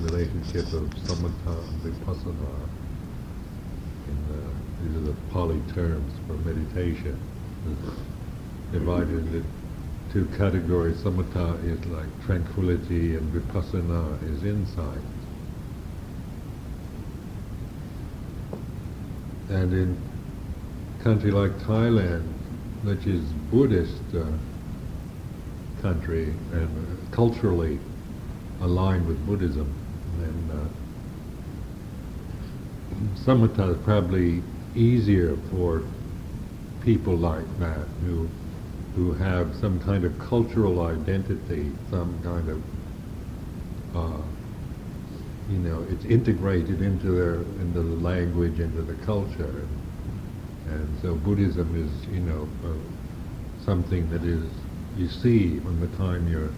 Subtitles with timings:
[0.00, 2.68] relationship of samatha and vipassana.
[4.08, 7.18] In the, these are the Pali terms for meditation.
[8.72, 9.44] Divided into
[10.12, 10.96] two categories.
[10.98, 14.98] Samatha is like tranquility and vipassana is insight.
[19.48, 19.96] And in
[21.02, 22.26] country like Thailand,
[22.82, 24.26] which is Buddhist uh,
[25.80, 27.78] country and uh, culturally
[28.60, 29.72] aligned with Buddhism,
[30.20, 30.68] then uh,
[33.24, 34.42] samatha is probably
[34.74, 35.82] easier for
[36.82, 38.28] people like that who
[38.94, 42.62] who have some kind of cultural identity, some kind of
[43.94, 44.22] uh,
[45.50, 49.66] you know, it's integrated into their into the language, into the culture,
[50.68, 54.44] and so Buddhism is, you know, uh, something that is
[54.96, 56.50] you see from the time you're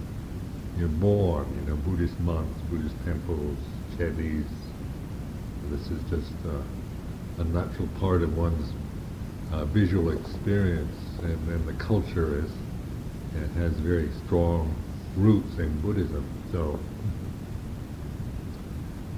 [0.78, 1.46] you're born.
[1.60, 3.58] You know, Buddhist monks, Buddhist temples,
[3.96, 4.46] chedis.
[5.70, 8.72] This is just uh, a natural part of one's
[9.52, 12.50] uh, visual experience, and then the culture is
[13.34, 14.74] it has very strong
[15.16, 16.24] roots in Buddhism.
[16.52, 16.78] So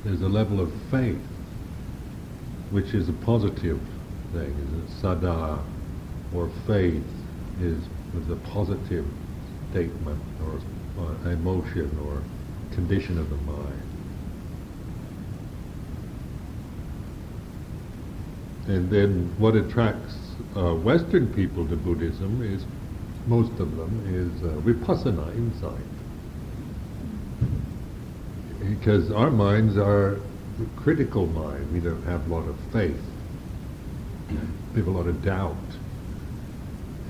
[0.04, 1.20] there's a level of faith,
[2.70, 3.80] which is a positive
[4.32, 4.54] thing.
[5.00, 5.62] Saddha,
[6.34, 7.04] or faith,
[7.60, 7.78] is,
[8.16, 9.06] is a positive
[9.70, 10.60] statement or,
[10.98, 12.22] or emotion or
[12.74, 13.82] condition of the mind.
[18.68, 20.16] And then what attracts
[20.56, 22.64] uh, Western people to Buddhism is,
[23.26, 25.84] most of them, is uh, vipassana, insight
[28.60, 30.20] because our minds are
[30.76, 31.72] critical mind.
[31.72, 33.00] We don't have a lot of faith.
[34.74, 35.56] We have a lot of doubt,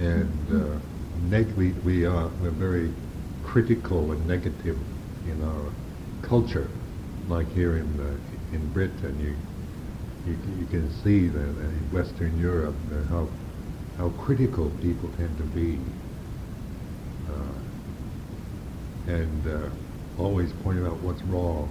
[0.01, 0.79] and uh,
[1.29, 2.91] neg- we we are we're very
[3.45, 4.79] critical and negative
[5.27, 5.73] in our
[6.23, 6.69] culture.
[7.29, 9.37] Like here in uh, in Britain, you,
[10.31, 13.29] you you can see that in Western Europe uh, how
[13.97, 15.79] how critical people tend to be,
[17.29, 19.69] uh, and uh,
[20.19, 21.69] always pointing out what's wrong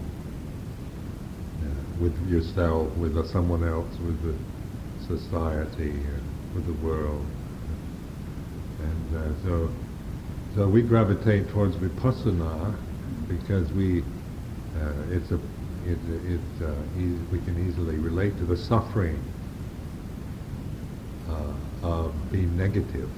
[1.64, 4.36] uh, with yourself, with uh, someone else, with the
[5.08, 5.94] society,
[6.56, 7.26] with the world.
[8.80, 9.70] And uh, so,
[10.56, 12.76] so we gravitate towards vipassana
[13.28, 15.36] because we, uh, it's a,
[15.86, 19.22] it, it, uh, e- we can easily relate to the suffering
[21.30, 23.10] uh, of being negative,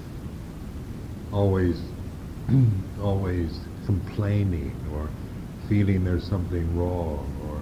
[1.32, 1.80] always,
[3.02, 5.10] always complaining or
[5.70, 7.62] feeling there's something wrong or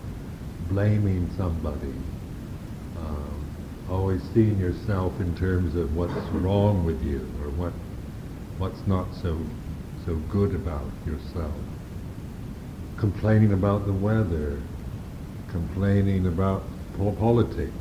[0.74, 1.94] blaming somebody.
[2.98, 3.46] Um,
[3.90, 7.20] always seeing yourself in terms of what's wrong with you
[8.60, 9.40] what's not so
[10.06, 11.56] so good about yourself.
[12.98, 14.60] Complaining about the weather,
[15.50, 16.64] complaining about
[16.98, 17.74] po- politics.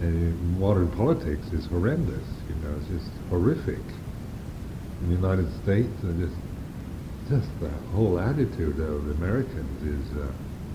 [0.00, 3.80] And modern politics is horrendous, you know, it's just horrific.
[5.00, 6.38] In the United States, and just
[7.28, 10.30] just the whole attitude of Americans is uh,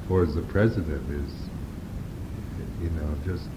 [0.07, 1.31] towards the president is,
[2.81, 3.47] you know, just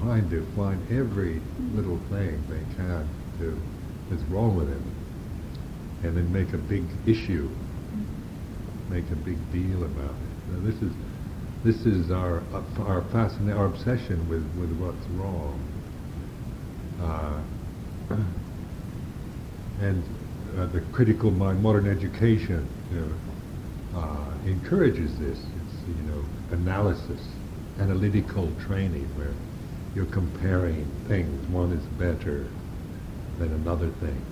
[0.00, 1.40] trying to find every
[1.74, 3.08] little thing they can
[3.40, 3.58] to
[4.10, 4.82] that's wrong with him,
[6.02, 7.48] and then make a big issue,
[8.90, 10.52] make a big deal about it.
[10.52, 10.92] Now, this is
[11.64, 12.42] this is our
[12.78, 15.58] our fascin- our obsession with with what's wrong.
[17.00, 17.42] Uh,
[19.80, 20.02] and
[20.56, 25.38] uh, the critical mind, modern education, you know, uh, encourages this.
[25.38, 27.20] It's you know analysis,
[27.80, 29.34] analytical training, where
[29.94, 31.48] you're comparing things.
[31.48, 32.46] One is better
[33.38, 34.22] than another thing.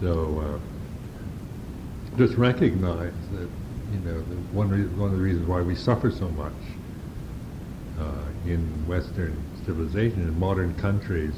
[0.00, 3.48] So uh, just recognize that
[3.92, 4.20] you know
[4.52, 6.52] one re- one of the reasons why we suffer so much
[7.98, 11.34] uh, in Western civilization in modern countries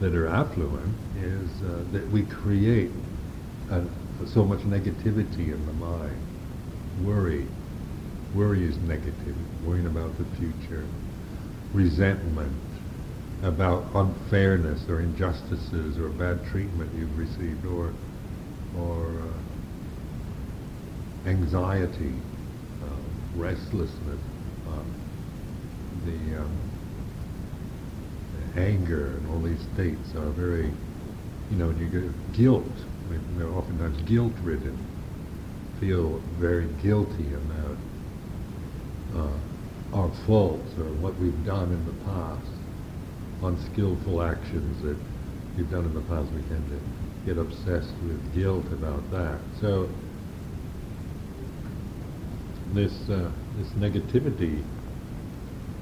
[0.00, 2.90] that are affluent is uh, that we create
[3.70, 3.80] uh,
[4.26, 6.16] so much negativity in the mind.
[7.04, 7.46] Worry.
[8.34, 9.36] Worry is negative.
[9.66, 10.84] Worrying about the future.
[11.74, 12.52] Resentment
[13.42, 17.92] about unfairness or injustices or bad treatment you've received or
[18.78, 19.32] or uh,
[21.28, 22.12] anxiety,
[22.82, 22.86] uh,
[23.36, 24.18] restlessness,
[24.68, 24.84] um,
[26.04, 26.50] the um,
[28.56, 30.70] anger and all these states are very,
[31.50, 32.64] you know, you get guilt.
[33.06, 34.78] I mean, they're oftentimes guilt-ridden.
[35.80, 37.76] Feel very guilty about
[39.16, 42.50] uh, our faults or what we've done in the past,
[43.42, 44.96] unskillful actions that
[45.56, 46.30] you've done in the past.
[46.32, 46.80] We tend to
[47.26, 49.38] get obsessed with guilt about that.
[49.60, 49.88] So
[52.72, 54.62] this uh, this negativity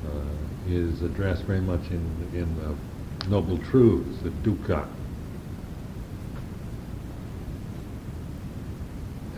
[0.07, 2.05] uh, is addressed very much in
[2.35, 4.87] in the noble truths, the dukkha.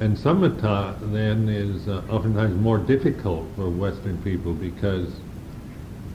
[0.00, 5.20] And samatha then is uh, oftentimes more difficult for Western people because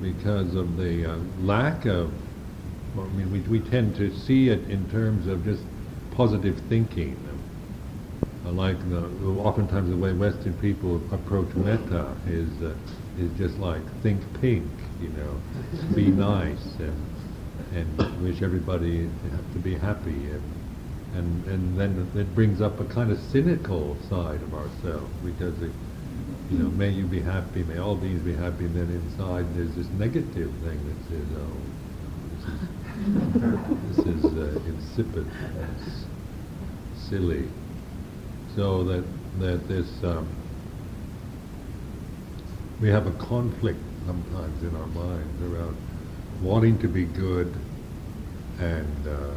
[0.01, 2.11] because of the uh, lack of.
[2.97, 5.63] I mean, we we tend to see it in terms of just
[6.11, 7.15] positive thinking.
[8.45, 9.05] Uh, like the,
[9.39, 12.73] oftentimes the way Western people approach metta is uh,
[13.19, 14.65] is just like think pink,
[15.01, 15.39] you know,
[15.95, 16.95] be nice and
[17.75, 19.09] and wish everybody
[19.53, 20.41] to be happy and
[21.13, 25.71] and and then it brings up a kind of cynical side of ourselves because it,
[26.49, 29.73] you know, may you be happy, may all beings be happy, and then inside there's
[29.75, 31.57] this negative thing that says, oh,
[33.95, 35.27] this is, this is uh, insipid,
[37.09, 37.47] silly.
[38.55, 39.03] So that
[39.39, 40.27] that this um,
[42.81, 45.75] we have a conflict sometimes in our minds around
[46.41, 47.53] wanting to be good
[48.59, 49.33] and uh,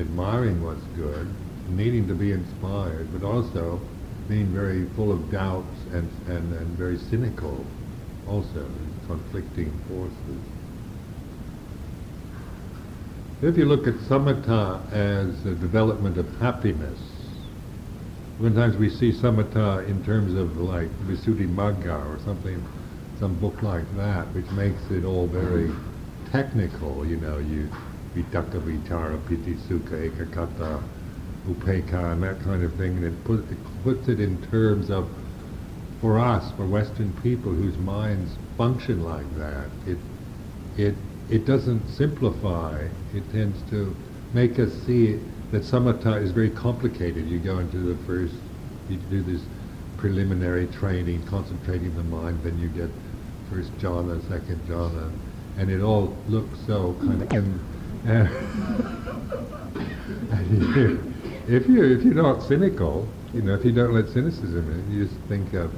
[0.00, 1.28] admiring what's good,
[1.70, 3.80] needing to be inspired, but also
[4.28, 7.64] being very full of doubts and, and, and very cynical
[8.28, 8.68] also,
[9.06, 10.42] conflicting forces.
[13.42, 16.98] If you look at samatha as a development of happiness,
[18.40, 22.62] sometimes we see samatha in terms of like Visuddhimagga or something,
[23.20, 25.70] some book like that, which makes it all very
[26.32, 27.70] technical, you know, you
[28.14, 30.82] vitakka vichara piti sukha ekaggata
[31.46, 35.08] upekkha and that kind of thing, and it, put, it puts it in terms of,
[36.00, 39.98] for us, for Western people whose minds function like that, it,
[40.76, 40.94] it,
[41.30, 43.94] it doesn't simplify, it tends to
[44.32, 45.18] make us see
[45.52, 47.28] that samatha is very complicated.
[47.28, 48.34] You go into the first,
[48.88, 49.42] you do this
[49.96, 52.90] preliminary training, concentrating the mind, then you get
[53.50, 55.10] first jhana, second jhana,
[55.56, 57.60] and it all looks so kind of, and,
[60.30, 61.15] and,
[61.48, 65.06] if you if you're not cynical, you know, if you don't let cynicism in, you
[65.06, 65.72] just think of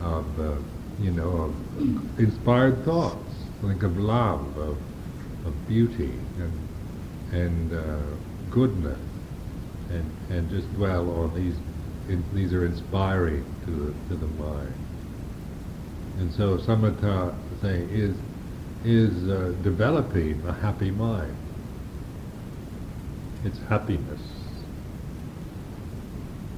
[0.00, 0.54] of uh,
[1.00, 4.76] you know of inspired thoughts, think of love, of
[5.46, 6.52] of beauty, and
[7.32, 8.16] and uh,
[8.50, 8.98] goodness,
[9.90, 11.54] and and just dwell on these.
[12.08, 14.74] In, these are inspiring to the to the mind.
[16.18, 18.16] And so samatha say is
[18.84, 21.36] is uh, developing a happy mind.
[23.44, 24.35] It's happiness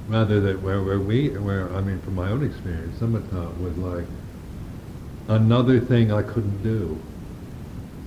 [0.09, 4.05] rather that where, where we, where, I mean, from my own experience, samatha was like
[5.27, 6.99] another thing I couldn't do.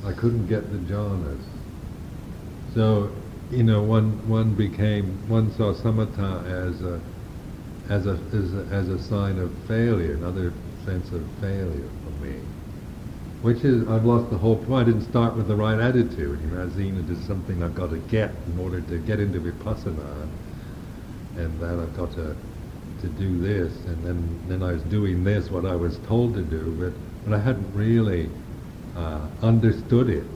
[0.05, 1.45] I couldn't get the jhanas.
[2.75, 3.11] So,
[3.53, 7.01] you know, one, one became, one saw samatha as a,
[7.89, 10.53] as a, as a, as a sign of failure, another
[10.85, 12.35] sense of failure for me.
[13.43, 14.89] Which is, I've lost the whole point.
[14.89, 16.41] I didn't start with the right attitude.
[16.41, 20.29] You know, Zenit is something I've got to get in order to get into Vipassana
[21.37, 22.37] and that I've got to
[23.01, 26.43] to do this, and then then I was doing this, what I was told to
[26.43, 26.93] do, but
[27.25, 28.29] but I hadn't really
[28.97, 30.27] uh, understood it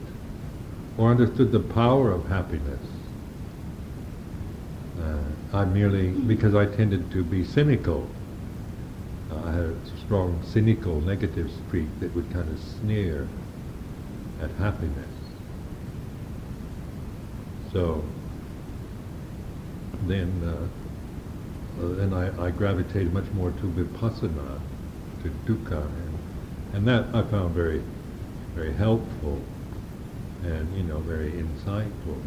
[0.98, 2.80] or understood the power of happiness.
[5.00, 8.08] Uh, I merely because I tended to be cynical.
[9.30, 13.28] Uh, I had a strong cynical negative streak that would kind of sneer
[14.40, 15.08] at happiness.
[17.72, 18.02] So
[20.06, 20.85] then uh,
[21.78, 24.60] then I, I, gravitated much more to vipassana,
[25.22, 26.18] to dukkha, and,
[26.74, 27.82] and that I found very,
[28.54, 29.40] very helpful,
[30.42, 32.20] and you know very insightful.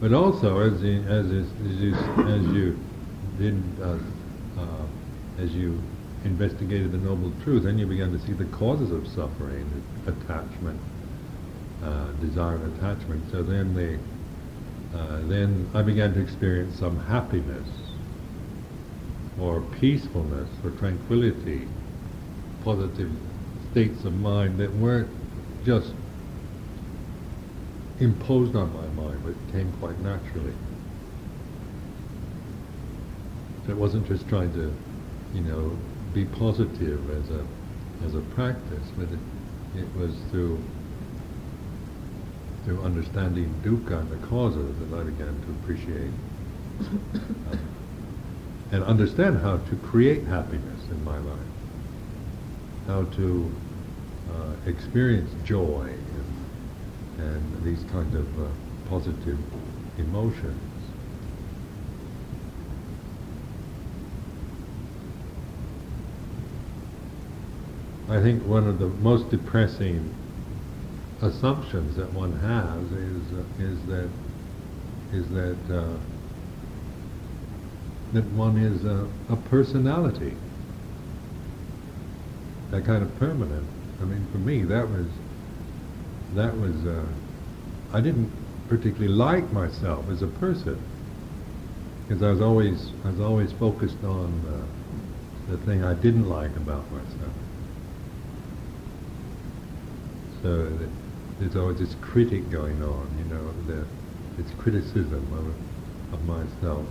[0.00, 2.78] But also, as you, as, as, you, as you
[3.38, 3.98] did, uh,
[4.58, 5.82] uh, as you
[6.24, 9.66] investigated the noble truth, then you began to see the causes of suffering,
[10.06, 10.80] attachment,
[11.82, 13.30] uh, desire and attachment.
[13.30, 13.98] So then the
[14.94, 17.68] uh, then I began to experience some happiness
[19.38, 21.68] or peacefulness or tranquility,
[22.64, 23.10] positive
[23.70, 25.08] states of mind that weren't
[25.64, 25.94] just
[28.00, 30.54] imposed on my mind, but came quite naturally.
[33.66, 34.72] So it wasn't just trying to,
[35.34, 35.76] you know,
[36.12, 37.46] be positive as a
[38.04, 40.58] as a practice, but it, it was through
[42.70, 46.12] through understanding dukkha and the causes that I began to appreciate
[47.50, 47.58] um,
[48.70, 51.50] and understand how to create happiness in my life,
[52.86, 53.52] how to
[54.32, 55.92] uh, experience joy
[57.18, 58.46] and, and, these kinds of uh,
[58.88, 59.38] positive
[59.98, 60.60] emotions.
[68.08, 70.14] I think one of the most depressing
[71.22, 74.08] assumptions that one has is uh, is that
[75.12, 75.98] is that uh,
[78.12, 80.34] that one is a, a personality,
[82.70, 83.66] that kind of permanent.
[84.00, 85.06] I mean, for me, that was
[86.34, 87.04] that was uh,
[87.92, 88.30] I didn't
[88.68, 90.80] particularly like myself as a person
[92.06, 96.54] because I was always I was always focused on uh, the thing I didn't like
[96.56, 97.34] about myself.
[100.42, 100.68] So
[101.40, 103.86] there's always this critic going on, you know, the,
[104.40, 106.86] this criticism of, of myself.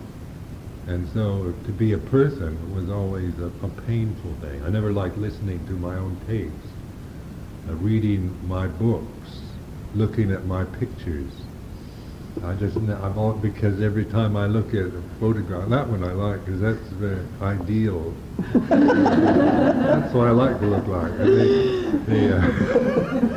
[0.87, 4.63] And so to be a person was always a, a painful thing.
[4.63, 6.65] I never liked listening to my own tapes,
[7.69, 9.29] uh, reading my books,
[9.93, 11.31] looking at my pictures.
[12.43, 16.13] I just, I'm all, because every time I look at a photograph, that one I
[16.13, 18.15] like because that's very ideal.
[18.53, 21.11] that's what I like to look like.
[21.17, 23.25] The, the, uh,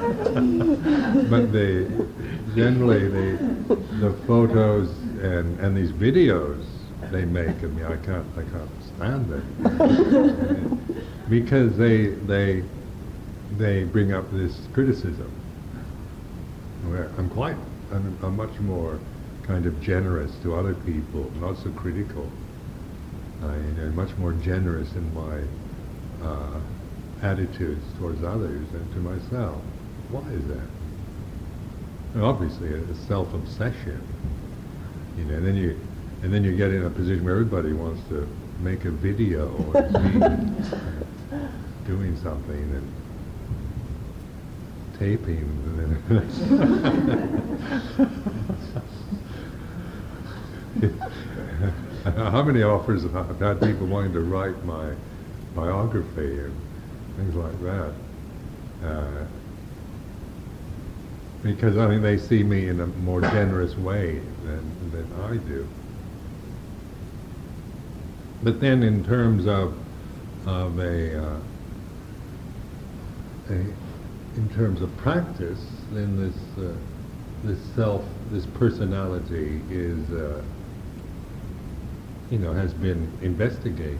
[0.82, 2.06] but the,
[2.54, 4.88] generally the, the photos
[5.22, 6.64] and, and these videos
[7.10, 10.96] they make of me, I can't, I can't stand them
[11.28, 12.64] because they, they,
[13.58, 15.30] they bring up this criticism
[16.86, 17.56] where I'm quite,
[17.92, 18.98] I'm, I'm much more
[19.44, 22.28] kind of generous to other people, not so critical.
[23.42, 25.42] I, am much more generous in my
[26.26, 26.60] uh,
[27.22, 29.60] attitudes towards others than to myself.
[30.12, 30.69] Why is that?
[32.14, 34.00] And obviously, it's self-obsession.
[35.16, 35.81] You know, and then you,
[36.23, 38.28] and then you get in a position where everybody wants to
[38.61, 39.83] make a video or
[41.87, 42.92] doing something and
[44.99, 45.49] taping.
[52.04, 54.92] How many offers have had people wanting to write my
[55.54, 56.54] biography and
[57.16, 57.95] things like that?
[58.85, 59.25] Uh,
[61.42, 65.66] because I mean they see me in a more generous way than, than I do.
[68.42, 69.75] But then in terms of,
[70.46, 71.40] of a, uh,
[73.50, 73.54] a
[74.34, 75.61] in terms of practice,
[75.92, 76.72] then this uh,
[77.44, 80.42] this self, this personality is, uh,
[82.30, 83.99] you know, has been investigated.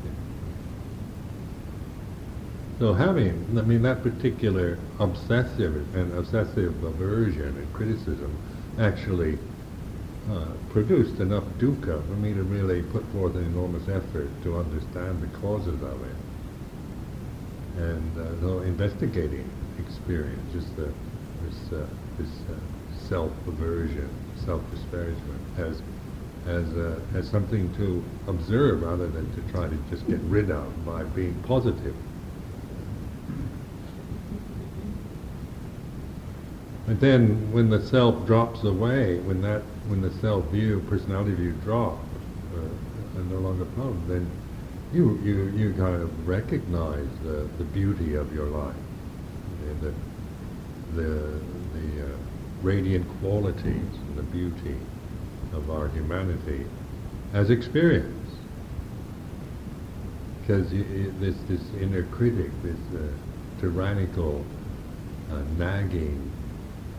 [2.79, 8.37] So having, I mean, that particular obsessive and obsessive aversion and criticism
[8.79, 9.39] actually
[10.31, 15.23] uh, produced enough dukkha for me to really put forth an enormous effort to understand
[15.23, 16.17] the causes of it.
[17.77, 19.49] And uh, so investigating
[19.79, 20.93] experience, just the,
[21.43, 21.87] this, uh,
[22.19, 24.09] this uh, self-aversion,
[24.45, 25.83] self-disparagement, as,
[26.47, 30.85] as, uh, as something to observe rather than to try to just get rid of
[30.85, 31.95] by being positive.
[36.87, 41.53] But then when the self drops away, when that, when the self view, personality view
[41.65, 42.05] drops,
[42.55, 44.31] uh, and no longer problem, then
[44.93, 48.75] you, you, you kind of recognize the, the beauty of your life
[49.81, 49.95] the,
[50.95, 51.41] the,
[51.75, 52.17] the uh,
[52.63, 54.77] radiant qualities and the beauty
[55.53, 56.67] of our humanity
[57.33, 58.19] as experience.
[60.41, 63.07] Because this, this inner critic, this uh,
[63.61, 64.45] tyrannical,
[65.31, 66.32] uh, nagging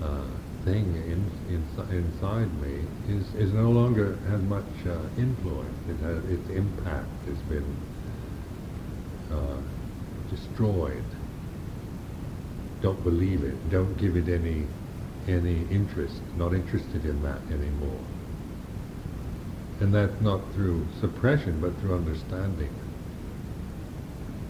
[0.01, 0.25] uh,
[0.63, 5.77] thing in, in, inside me is, is no longer has much uh, influence.
[5.89, 7.75] It has, its impact has been
[9.31, 9.57] uh,
[10.29, 11.03] destroyed
[12.83, 14.67] don't believe it, don't give it any
[15.25, 18.01] any interest, not interested in that anymore.
[19.79, 22.69] And that's not through suppression, but through understanding.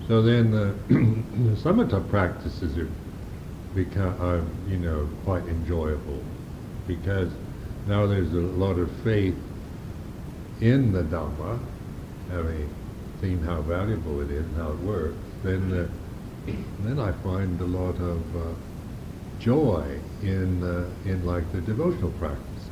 [0.07, 2.89] So then uh, the samatha practices are,
[3.75, 6.23] become, are, you know, quite enjoyable
[6.87, 7.31] because
[7.87, 9.35] now there's a lot of faith
[10.61, 11.59] in the Dhamma,
[12.29, 12.69] having
[13.19, 16.51] seen how valuable it is and how it works, then uh,
[16.81, 18.53] then I find a lot of uh,
[19.39, 22.69] joy in uh, in like the devotional practices.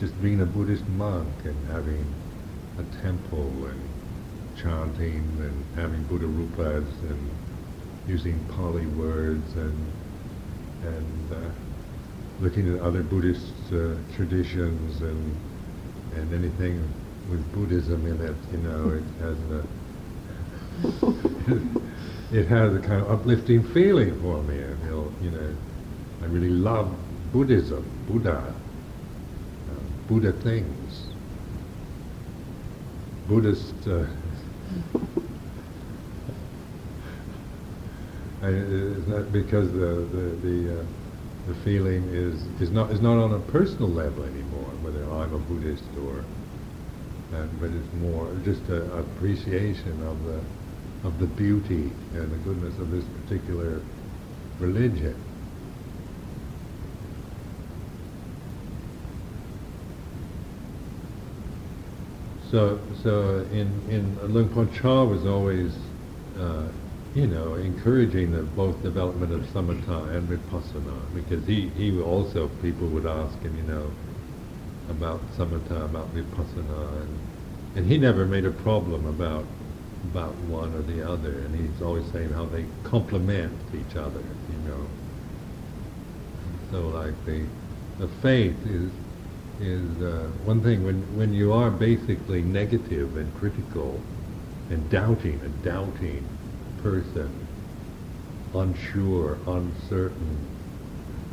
[0.00, 2.04] Just being a Buddhist monk and having
[2.78, 3.80] a temple and
[4.56, 7.30] chanting and having Buddha rupas and
[8.06, 9.74] using Pali words and
[10.84, 11.36] and uh,
[12.40, 15.36] looking at other Buddhist uh, traditions and
[16.16, 16.82] and anything
[17.30, 19.62] with Buddhism in it, you know, it has a
[22.32, 24.56] it has a kind of uplifting feeling for me.
[24.62, 25.54] I feel, you know,
[26.22, 26.92] I really love
[27.32, 28.54] Buddhism, Buddha,
[29.68, 29.74] uh,
[30.08, 31.06] Buddha things,
[33.28, 33.74] Buddhist.
[33.86, 34.06] Uh,
[38.48, 40.84] it's not because the the the, uh,
[41.48, 45.38] the feeling is is not is not on a personal level anymore, whether I'm a
[45.38, 46.24] Buddhist or,
[47.36, 50.40] uh, but it's more just an appreciation of the
[51.04, 53.80] of the beauty and the goodness of this particular
[54.60, 55.14] religion.
[62.50, 65.72] So, so in in Luang Por Chah was always,
[66.38, 66.68] uh,
[67.14, 72.86] you know, encouraging the both development of samatha and vipassana because he he also people
[72.88, 73.90] would ask him, you know,
[74.88, 77.18] about samatha, about vipassana, and
[77.76, 79.44] and he never made a problem about
[80.10, 84.70] about one or the other, and he's always saying how they complement each other, you
[84.70, 84.86] know.
[86.70, 87.42] So like the
[87.98, 88.90] the faith is
[89.60, 94.00] is uh, one thing when when you are basically negative and critical
[94.70, 96.26] and doubting, and doubting
[96.82, 97.30] person,
[98.54, 100.38] unsure, uncertain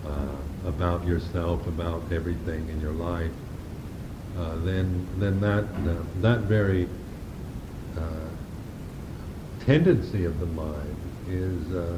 [0.06, 3.32] uh, about yourself, about everything in your life,
[4.38, 6.88] uh, then then that uh, that very
[7.98, 8.02] uh,
[9.66, 10.96] tendency of the mind
[11.28, 11.98] is uh,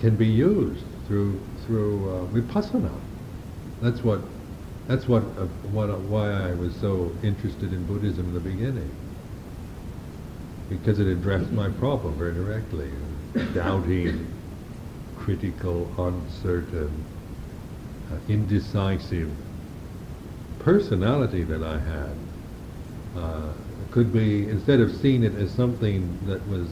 [0.00, 2.90] can be used through through vipassana.
[3.80, 4.20] That's what
[4.88, 8.90] that's what, uh, what uh, why I was so interested in Buddhism in the beginning,
[10.78, 12.88] because it addressed my problem very directly,
[13.54, 14.26] doubting,
[15.18, 16.90] critical, uncertain,
[18.10, 19.30] uh, indecisive
[20.58, 22.16] personality that I had.
[23.16, 23.52] Uh,
[23.90, 26.66] could be, instead of seeing it as something that was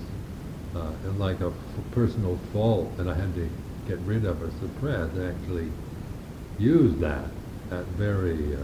[0.74, 1.54] uh, like a f-
[1.92, 3.50] personal fault that I had to
[3.86, 5.70] get rid of or suppress, actually
[6.58, 7.26] use that,
[7.68, 8.58] that very, uh,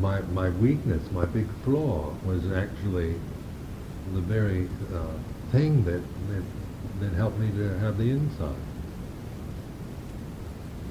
[0.00, 3.16] my, my weakness, my big flaw was actually
[4.14, 6.42] the very uh, thing that, that,
[7.00, 8.56] that helped me to have the insight.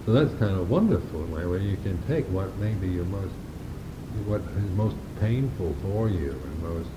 [0.05, 2.87] So that's kind of wonderful in a way where you can take what may be
[2.87, 3.33] your most
[4.27, 6.89] what is most painful for you and most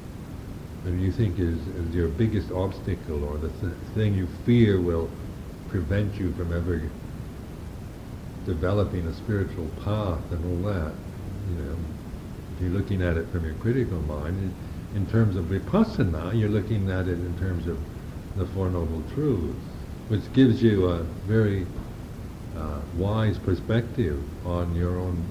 [0.85, 5.11] and you think is, is your biggest obstacle or the th- thing you fear will
[5.69, 6.81] prevent you from ever
[8.49, 10.93] developing a spiritual path and all that.
[11.51, 11.77] You know,
[12.57, 14.55] if you're looking at it from your critical mind, in,
[14.95, 17.79] in terms of vipassana, you're looking at it in terms of
[18.37, 19.57] the Four Noble Truths,
[20.09, 21.67] which gives you a very
[22.57, 25.25] uh, wise perspective on your own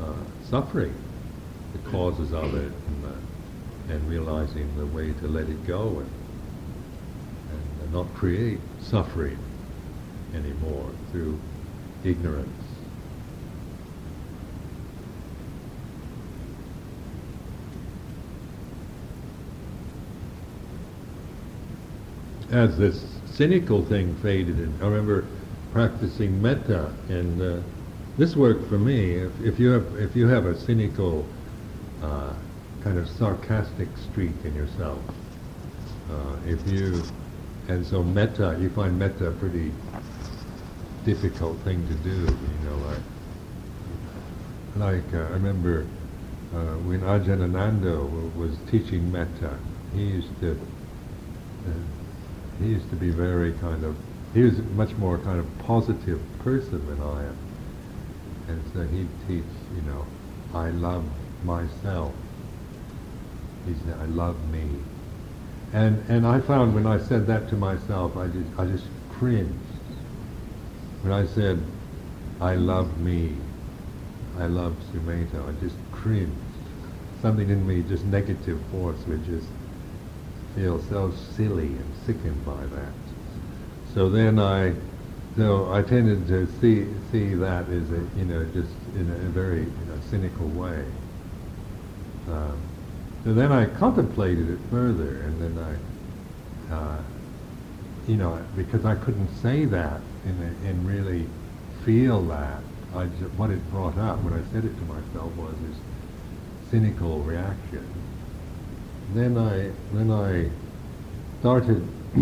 [0.00, 0.12] uh,
[0.48, 0.94] suffering,
[1.72, 6.10] the causes of it, and, uh, and realizing the way to let it go and,
[7.82, 9.38] and not create suffering
[10.34, 11.38] anymore through
[12.04, 12.69] ignorance.
[22.50, 25.24] As this cynical thing faded, and I remember
[25.72, 27.60] practicing metta and uh,
[28.18, 29.14] this worked for me.
[29.14, 31.26] If, if you have if you have a cynical,
[32.02, 32.32] uh,
[32.82, 34.98] kind of sarcastic streak in yourself,
[36.10, 37.02] uh, if you
[37.68, 39.72] and so metta, you find metta a pretty
[41.04, 42.10] difficult thing to do.
[42.10, 42.26] You
[42.64, 42.76] know,
[44.76, 45.86] like like uh, I remember
[46.52, 47.96] uh, when Ajahn Ananda
[48.36, 49.56] was teaching metta,
[49.94, 51.70] he used to uh,
[52.60, 53.96] he used to be very kind of
[54.34, 57.36] he was much more kind of positive person than I am.
[58.48, 59.44] And so he'd teach,
[59.74, 60.06] you know,
[60.54, 61.04] I love
[61.44, 62.14] myself.
[63.66, 64.68] He said, I love me.
[65.72, 69.54] And and I found when I said that to myself, I just I just cringed.
[71.02, 71.60] When I said,
[72.40, 73.34] I love me,
[74.38, 76.32] I love Sumedho, I just cringed.
[77.22, 79.46] Something in me, just negative force, would just
[80.54, 82.92] feel so silly and sickened by that.
[83.94, 84.74] So then I
[85.36, 89.60] so I tended to see see that as a you know just in a, very
[89.60, 90.84] you know, cynical way.
[92.28, 92.60] Um,
[93.24, 95.78] so then I contemplated it further, and then
[96.70, 97.02] I, uh,
[98.06, 101.26] you know, because I couldn't say that and and really
[101.84, 102.62] feel that.
[102.94, 105.78] I just, what it brought up when I said it to myself was this
[106.70, 107.86] cynical reaction.
[109.14, 110.50] Then I then I
[111.40, 111.86] started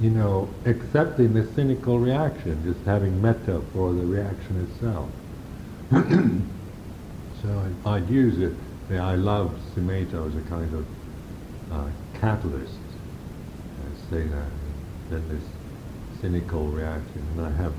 [0.00, 5.10] you know, accepting the cynical reaction, just having metta for the reaction itself.
[7.42, 8.52] so I, would use it,
[8.96, 10.86] I love Sumedho as a kind of
[11.72, 12.78] uh, catalyst.
[13.80, 14.50] I say that,
[15.10, 15.42] then this
[16.20, 17.72] cynical reaction, and I have,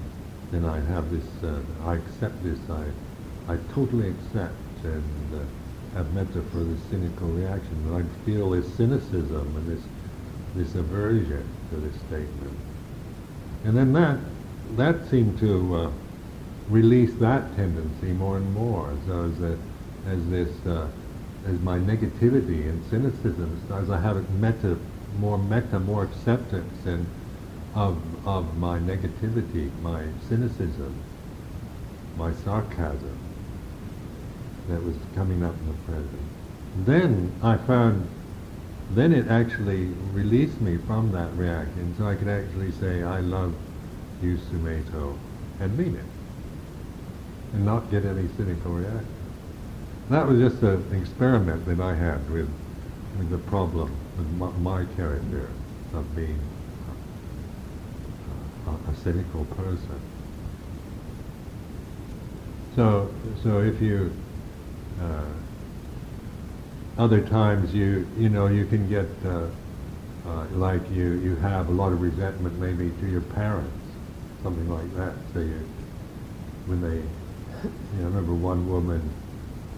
[0.51, 5.39] then I have this, uh, I accept this, I, I totally accept and uh,
[6.03, 7.75] have for the cynical reaction.
[7.87, 9.83] And I feel this cynicism and this
[10.55, 12.57] this aversion to this statement.
[13.65, 14.17] And then that,
[14.77, 15.91] that seemed to uh,
[16.69, 18.93] release that tendency more and more.
[19.07, 19.57] So as, a,
[20.07, 20.87] as this, uh,
[21.47, 24.77] as my negativity and cynicism, as I have it metta,
[25.17, 27.05] more metta, more acceptance and
[27.75, 30.95] of, of my negativity, my cynicism,
[32.17, 33.18] my sarcasm
[34.69, 36.85] that was coming up in the present.
[36.85, 38.07] Then I found,
[38.91, 43.53] then it actually released me from that reaction, so I could actually say, I love
[44.21, 45.17] you, Sumedho,
[45.59, 46.05] and mean it
[47.53, 49.05] and not get any cynical reaction.
[50.09, 52.49] That was just an experiment that I had with,
[53.17, 55.49] with the problem with my, my character
[55.93, 56.39] of being
[58.67, 59.99] a, a, a cynical person.
[62.75, 63.11] So,
[63.43, 64.11] so if you,
[65.01, 65.25] uh,
[66.97, 69.47] other times you, you know, you can get, uh,
[70.27, 73.87] uh, like you, you have a lot of resentment maybe to your parents,
[74.43, 75.13] something like that.
[75.33, 75.65] So you,
[76.65, 79.01] when they you know, I remember one woman,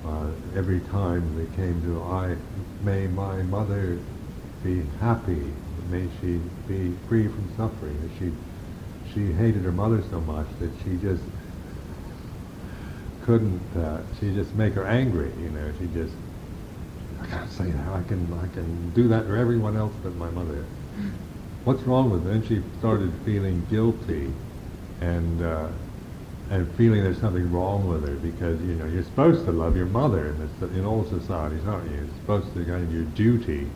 [0.06, 2.36] uh, every time they came to, I,
[2.84, 4.00] may my mother
[4.64, 5.42] be happy,
[5.90, 7.96] may she be free from suffering.
[7.96, 11.24] And she, she hated her mother so much that she just
[13.26, 16.14] couldn't, uh, she just make her angry, you know, she just,
[17.22, 20.30] I can't say that, I can, I can do that to everyone else but my
[20.32, 20.66] mother.
[21.64, 22.32] What's wrong with it?
[22.32, 24.32] And she started feeling guilty
[25.02, 25.68] and uh,
[26.50, 29.86] and feeling there's something wrong with her because you know you're supposed to love your
[29.86, 31.98] mother in, this, in all societies, aren't you?
[31.98, 33.68] It's supposed to kind of your duty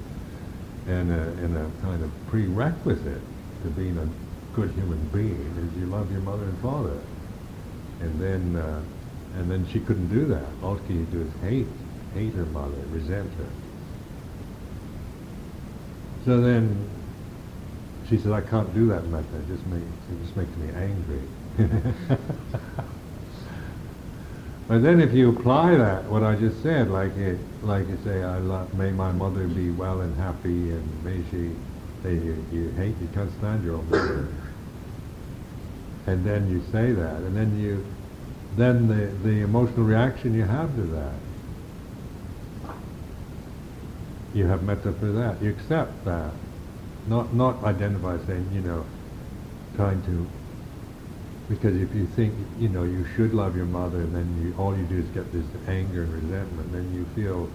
[0.88, 3.22] and a, and a kind of prerequisite
[3.64, 4.08] to being a
[4.56, 6.98] good human being is you love your mother and father.
[8.02, 8.82] And then uh,
[9.38, 10.48] and then she couldn't do that.
[10.64, 11.68] All she could do is hate
[12.16, 13.50] hate her mother, resent her.
[16.24, 16.90] So then
[18.10, 19.42] she said, I can't do that method.
[19.42, 21.22] It just makes it just makes me angry.
[24.68, 28.24] but then if you apply that, what I just said, like it, like you say,
[28.24, 31.52] I love, may my mother be well and happy, and may she,
[32.02, 34.30] say you, you hate, you can't stand your own mother.
[36.08, 37.86] and then you say that, and then you,
[38.56, 41.14] then the, the emotional reaction you have to that,
[44.34, 45.42] you have metta for that.
[45.42, 46.32] You accept that.
[47.08, 48.86] Not, not identify saying, you know,
[49.76, 50.28] trying to
[51.50, 54.76] because if you think, you know, you should love your mother, and then you, all
[54.76, 57.50] you do is get this anger and resentment, then you feel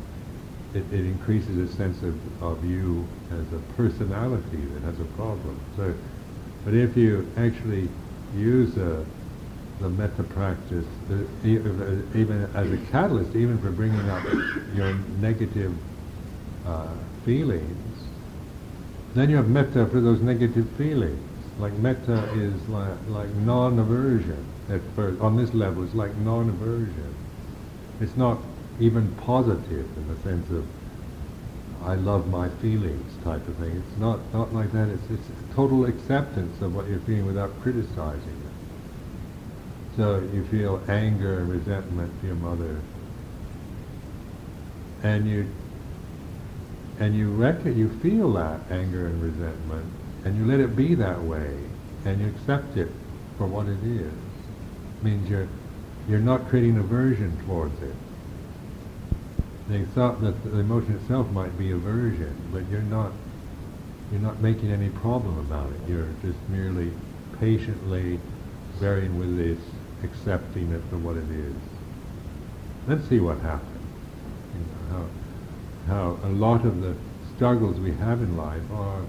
[0.75, 5.59] it, it increases a sense of, of you as a personality that has a problem.
[5.77, 5.93] So,
[6.65, 7.89] but if you actually
[8.37, 9.05] use uh,
[9.81, 11.15] the metta practice, uh,
[11.45, 14.23] even as a catalyst, even for bringing up
[14.75, 15.75] your negative
[16.67, 16.89] uh,
[17.25, 18.05] feelings,
[19.15, 21.21] then you have metta for those negative feelings
[21.61, 25.21] like metta is like, like non-aversion at first.
[25.21, 27.15] On this level, it's like non-aversion.
[28.01, 28.39] It's not
[28.81, 30.67] even positive in the sense of
[31.85, 33.71] I love my feelings type of thing.
[33.71, 34.89] It's not, not like that.
[34.89, 38.40] It's, it's total acceptance of what you're feeling without criticizing it.
[39.97, 42.81] So you feel anger and resentment to your mother,
[45.03, 45.49] and you
[46.99, 49.87] and you reckon you feel that anger and resentment,
[50.25, 51.55] and you let it be that way,
[52.05, 52.91] and you accept it
[53.39, 55.49] for what it is, It means you're
[56.09, 57.95] you're not creating aversion towards it.
[59.69, 63.13] They thought that the emotion itself might be aversion, but you're not
[64.13, 65.81] you're not making any problem about it.
[65.89, 66.93] You're just merely
[67.39, 68.21] patiently
[68.81, 69.59] bearing with this,
[70.05, 71.55] accepting it for what it is.
[72.87, 73.69] Let's see what happens.
[74.55, 74.61] You
[74.97, 75.07] know,
[75.87, 76.95] how, how a lot of the
[77.37, 79.03] struggles we have in life are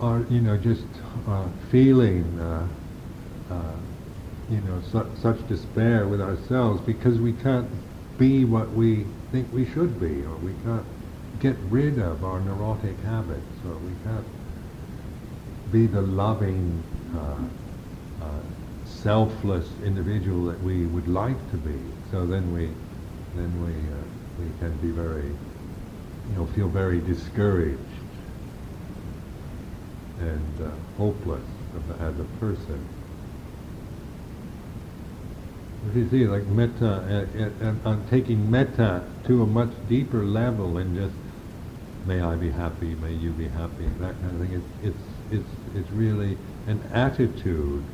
[0.00, 0.84] are you know just
[1.26, 2.66] uh, feeling uh,
[3.50, 3.56] uh,
[4.50, 7.68] you know su- such despair with ourselves because we can't
[8.16, 10.84] be what we think we should be, or we can't
[11.40, 14.24] get rid of our neurotic habits, or we can't
[15.72, 16.82] be the loving,
[17.14, 18.28] uh, uh,
[18.84, 21.78] selfless individual that we would like to be.
[22.10, 22.70] So then we
[23.34, 24.02] then we uh,
[24.38, 27.78] we can be very you know feel very discouraged
[30.20, 31.44] and uh, hopeless
[32.00, 32.84] as a person.
[35.88, 40.76] If you see, like metta, and uh, uh, taking metta to a much deeper level
[40.78, 41.14] and just,
[42.04, 44.62] may I be happy, may you be happy, that kind of thing.
[44.82, 44.96] It's
[45.30, 47.84] it's it's it's really an attitude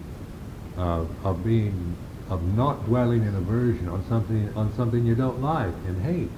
[0.76, 1.96] of of being
[2.30, 6.30] of not dwelling in aversion on something on something you don't like and hate.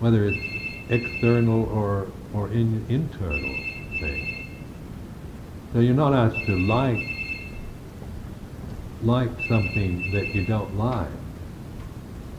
[0.00, 0.38] whether it's
[0.90, 3.54] external or, or in, internal
[3.98, 4.24] thing.
[5.72, 6.98] So you're not asked to like
[9.02, 11.08] like something that you don't like.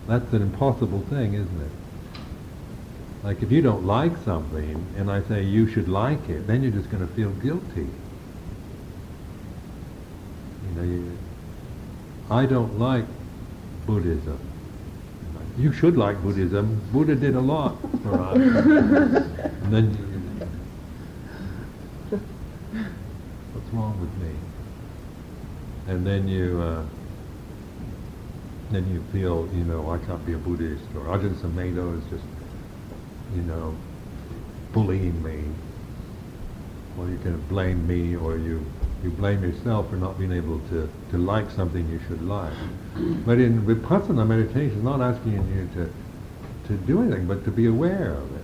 [0.07, 1.71] That's an impossible thing, isn't it?
[3.23, 6.71] Like if you don't like something and I say you should like it, then you're
[6.71, 7.89] just going to feel guilty.
[10.65, 11.17] You know, you,
[12.29, 13.03] I don't like
[13.85, 14.39] Buddhism.
[15.57, 16.81] You should like Buddhism.
[16.93, 18.37] Buddha did a lot for us.
[18.37, 19.97] and then, you,
[23.51, 24.33] what's wrong with me?
[25.87, 26.85] And then you, uh,
[28.71, 32.23] then you feel, you know, I can't be a Buddhist, or Ajahn Sumedho is just,
[33.35, 33.75] you know,
[34.73, 35.43] bullying me.
[36.97, 38.65] Or you can blame me, or you
[39.03, 42.53] you blame yourself for not being able to, to like something you should like.
[43.25, 45.93] But in Vipassana meditation, it's not asking you to,
[46.67, 48.43] to do anything, but to be aware of it.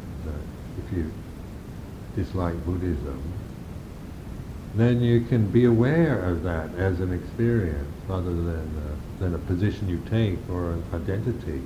[0.86, 1.12] if you
[2.16, 3.22] dislike Buddhism,
[4.76, 9.40] then you can be aware of that as an experience rather than, uh, than a
[9.40, 11.62] position you take or an identity.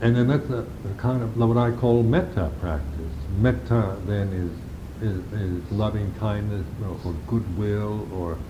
[0.00, 3.14] And then that's a, a kind of what I call metta practice.
[3.28, 4.52] Metta then is
[5.00, 8.42] is, is loving kindness or, or goodwill or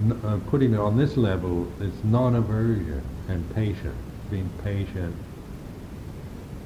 [0.00, 5.16] n- uh, putting it on this level, it's non-aversion and patience, being patient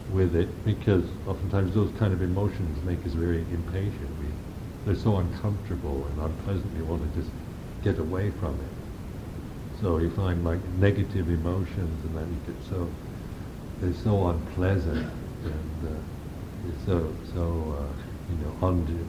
[0.09, 4.17] with it because oftentimes those kind of emotions make us very impatient.
[4.19, 4.35] We,
[4.85, 7.33] they're so uncomfortable and unpleasant, you want to just
[7.83, 8.75] get away from it.
[9.73, 12.95] So you find like negative emotions and then you get so,
[13.83, 15.11] they're so unpleasant
[15.45, 19.09] and uh, so, so uh, you know, un-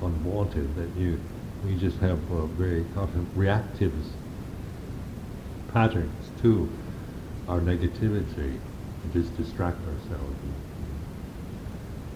[0.00, 1.20] unwanted, that you,
[1.62, 3.92] we just have uh, very often reactive
[5.74, 6.70] patterns to
[7.48, 8.58] our negativity.
[9.04, 10.54] We just distract ourselves and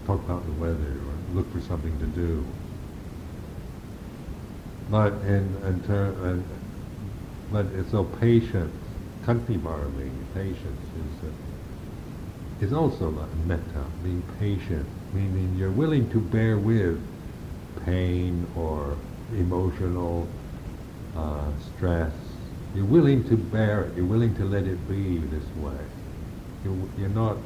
[0.07, 2.43] talk about the weather or look for something to do.
[4.89, 6.43] But in, in
[7.51, 8.73] but it's so patience,
[9.23, 11.48] khanti parami, patience is uh,
[12.61, 13.11] is also
[13.45, 16.99] metta, being patient, meaning you're willing to bear with
[17.85, 18.97] pain or
[19.33, 20.27] emotional
[21.15, 22.11] uh, stress,
[22.75, 23.95] you're willing to bear it.
[23.95, 25.77] You're willing to let it be this way.
[26.63, 27.37] You're, you're not,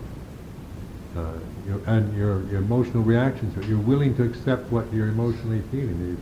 [1.15, 1.33] uh,
[1.67, 6.17] you're, and your, your emotional reactions, you're willing to accept what you're emotionally feeling.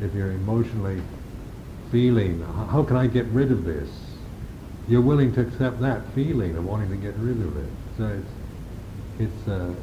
[0.00, 1.00] If, if you're emotionally
[1.90, 3.88] feeling, how can I get rid of this?
[4.88, 7.70] You're willing to accept that feeling of wanting to get rid of it.
[7.98, 9.74] So it's, it's, uh,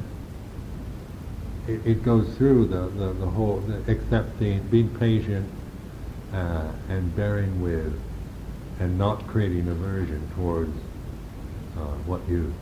[1.68, 5.48] it, it goes through the, the, the whole the accepting, being patient,
[6.32, 7.92] uh, and bearing with,
[8.80, 10.76] and not creating aversion towards
[11.76, 12.52] uh, what you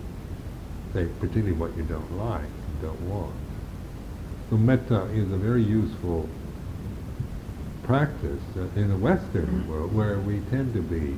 [0.93, 2.49] say, particularly what you don't like,
[2.83, 3.35] don't want.
[4.51, 6.29] So metta is a very useful
[7.83, 11.17] practice uh, in the Western world where we tend to be,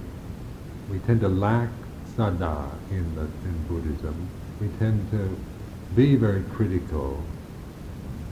[0.89, 1.69] we tend to lack
[2.21, 4.29] saddha in, the, in Buddhism.
[4.61, 5.37] We tend to
[5.97, 7.23] be very critical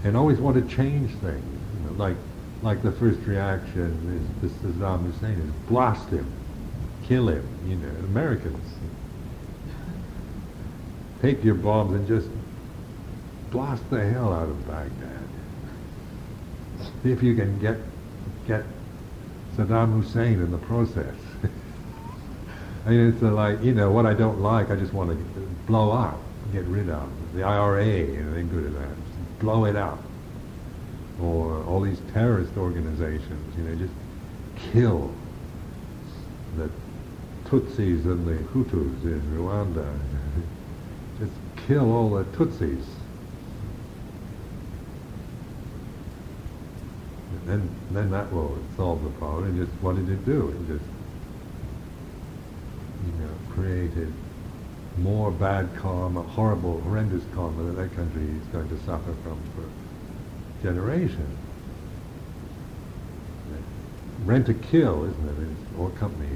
[0.05, 1.61] and always want to change things.
[1.75, 2.17] You know, like
[2.63, 6.27] like the first reaction is this Saddam Hussein is blast him,
[7.05, 7.47] kill him.
[7.67, 8.75] You know, Americans
[11.23, 12.29] take your bombs and just
[13.51, 15.29] blast the hell out of Baghdad.
[17.03, 17.79] See if you can get
[18.47, 18.65] get
[19.57, 21.15] Saddam Hussein in the process.
[22.87, 24.71] I mean, it's like you know what I don't like.
[24.71, 26.19] I just want to blow up,
[26.53, 27.87] get rid of the IRA.
[27.87, 28.89] you know, the good at that
[29.39, 29.99] blow it up.
[31.21, 33.93] Or all these terrorist organizations, you know, just
[34.73, 35.13] kill
[36.57, 36.71] the
[37.47, 39.99] Tutsis and the Hutus in Rwanda.
[41.19, 41.33] just
[41.67, 42.85] kill all the Tutsis.
[47.33, 49.45] And then, then that will solve the problem.
[49.45, 50.51] And just what did it do?
[50.51, 50.85] It just,
[53.17, 54.13] you know, created
[54.99, 59.65] more bad karma, horrible, horrendous karma that that country is going to suffer from for
[60.63, 61.39] generations.
[64.25, 65.39] Rentokil, isn't it?
[65.43, 66.29] It's, or company.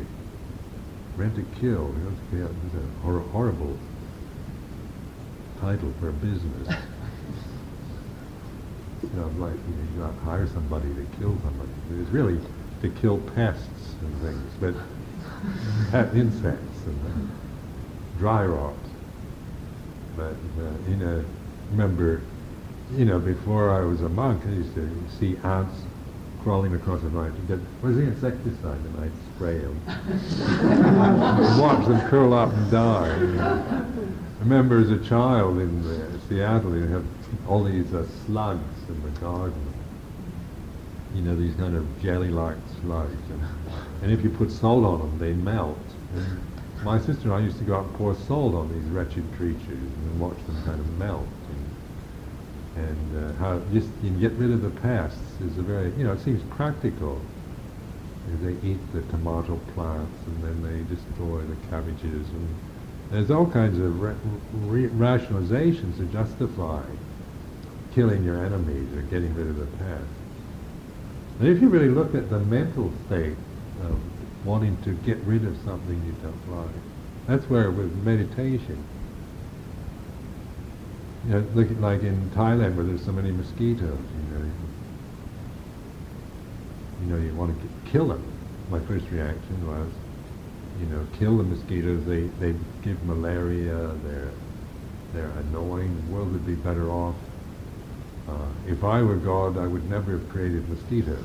[1.17, 1.95] Rent a kill.
[2.33, 3.77] It's a hor- horrible
[5.61, 6.69] title for a business.
[9.03, 11.71] you know, like you, know, you got to hire somebody to kill somebody.
[12.01, 12.41] It's really
[12.81, 14.75] to kill pests and things, but
[16.15, 17.31] insects and
[18.19, 18.75] dry rot.
[20.17, 21.25] But, uh, you know,
[21.71, 22.23] remember,
[22.95, 25.83] you know, before I was a monk, I used to see ants
[26.43, 28.79] crawling across the night get, where's the insecticide?
[28.79, 29.81] And I'd spray them.
[31.61, 33.09] watch them curl up and die.
[33.79, 37.05] I remember as a child in uh, Seattle, you have
[37.47, 39.72] all these uh, slugs in the garden.
[41.15, 43.31] You know, these kind of jelly-like slugs.
[43.31, 43.43] And,
[44.03, 45.79] and if you put salt on them, they melt.
[46.15, 46.41] And
[46.85, 49.69] my sister and I used to go out and pour salt on these wretched creatures
[49.69, 51.29] and watch them kind of melt.
[52.77, 56.05] And, and uh, how just you get rid of the pests is a very, you
[56.05, 57.21] know, it seems practical.
[58.41, 62.29] They eat the tomato plants and then they destroy the cabbages.
[62.29, 62.49] And
[63.11, 64.15] there's all kinds of ra-
[64.65, 66.83] re- rationalizations to justify
[67.95, 70.22] killing your enemies or getting rid of the pests.
[71.43, 73.35] And if you really look at the mental state
[73.83, 73.99] of
[74.47, 76.71] wanting to get rid of something you don't like,
[77.27, 78.81] that's where with meditation,
[81.27, 84.45] you know, look at like in Thailand where there's so many mosquitoes, you know,
[87.03, 88.23] you know, you want to kill them.
[88.71, 89.91] My first reaction was,
[90.79, 92.07] you know, kill the mosquitoes.
[92.07, 93.91] They they give malaria.
[94.05, 94.31] They're
[95.13, 96.07] they're annoying.
[96.07, 97.17] The world would be better off.
[98.29, 101.19] Uh, if I were God, I would never have created mosquitoes.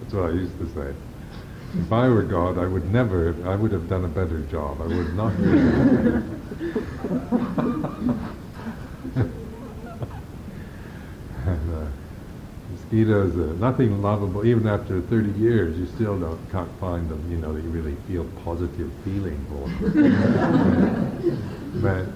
[0.00, 0.94] That's what I used to say.
[1.74, 4.80] If I were God, I would never, I would have done a better job.
[4.80, 5.32] I would not.
[11.44, 11.86] and, uh,
[12.70, 14.46] mosquitoes, uh, nothing lovable.
[14.46, 17.28] Even after 30 years, you still don't can't find them.
[17.28, 21.62] You know that you really feel positive feeling for them.
[21.82, 22.06] but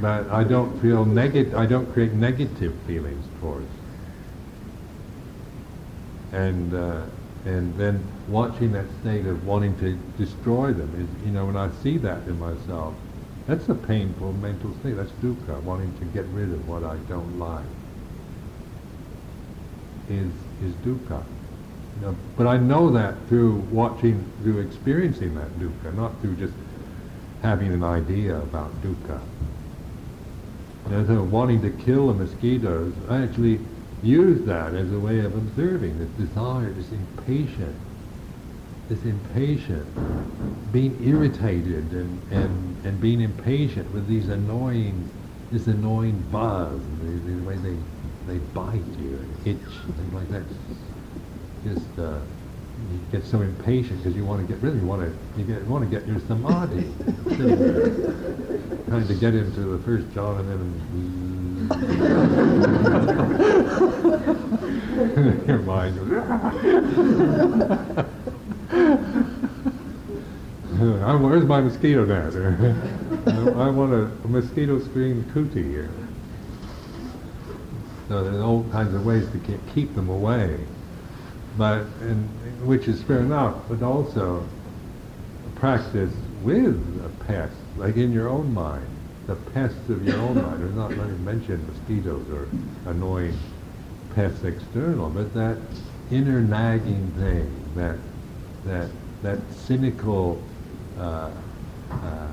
[0.00, 1.54] but I don't feel negative.
[1.54, 3.68] I don't create negative feelings towards.
[6.32, 7.02] And uh,
[7.44, 11.70] and then watching that state of wanting to destroy them is, you know, when I
[11.82, 12.94] see that in myself,
[13.46, 14.96] that's a painful mental state.
[14.96, 17.64] That's dukkha, wanting to get rid of what I don't like.
[20.08, 20.32] Is
[20.64, 21.22] is dukkha.
[22.00, 26.54] You know, but I know that through watching, through experiencing that dukkha, not through just
[27.42, 29.20] having an idea about dukkha.
[30.90, 33.60] Know, so wanting to kill the mosquitoes, I actually
[34.02, 37.78] use that as a way of observing this desire, this impatience,
[38.88, 39.86] this impatient,
[40.72, 45.08] being irritated and, and, and being impatient with these annoying,
[45.52, 47.76] this annoying buzz, the, the way they,
[48.26, 50.42] they bite you and itch, and things like that.
[51.64, 52.18] Just, uh,
[52.92, 55.44] you get so impatient because you want to get rid of, you want to, you
[55.44, 56.92] get, want to get your samadhi,
[58.88, 60.90] trying to get into the first jhana and then
[65.46, 66.50] your mind goes, ah.
[71.18, 72.34] where's my mosquito net?
[73.56, 75.90] I want a, a mosquito screen kuti here.
[78.08, 80.58] So there's all kinds of ways to keep, keep them away,
[81.60, 83.54] but and which is fair enough.
[83.68, 84.48] But also
[85.56, 88.88] practice with a pest, like in your own mind,
[89.26, 90.62] the pests of your own mind.
[90.62, 92.48] There's not let me mention mosquitoes or
[92.90, 93.36] annoying
[94.14, 95.58] pests external, but that
[96.10, 97.98] inner nagging thing, that
[98.64, 98.88] that
[99.22, 100.42] that cynical
[100.98, 101.30] uh,
[101.90, 102.28] uh,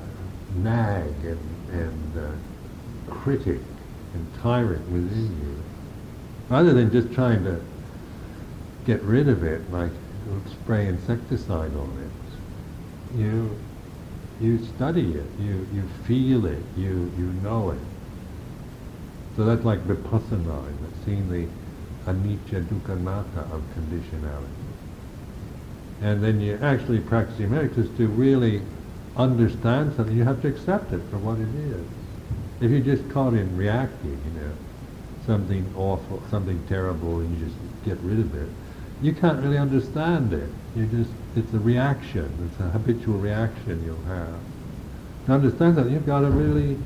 [0.62, 3.60] nag and, and uh, critic
[4.14, 5.62] and tyrant within you,
[6.48, 7.60] rather than just trying to
[8.88, 9.90] get rid of it like
[10.50, 13.54] spray insecticide on it, you
[14.40, 17.78] you study it, you, you feel it, you, you know it.
[19.36, 20.62] So that's like vipassana,
[21.04, 21.46] seeing the
[22.06, 24.46] anicca dukkha of conditionality.
[26.00, 28.62] And then you actually practicing meditation to really
[29.16, 31.84] understand something, you have to accept it for what it is.
[32.60, 34.52] If you're just caught in reacting, you know,
[35.26, 38.48] something awful, something terrible, and you just get rid of it,
[39.02, 40.48] you can't really understand it.
[40.74, 42.30] You just, it's a reaction.
[42.50, 44.34] It's a habitual reaction you'll have.
[45.26, 46.76] To understand that, you've got to really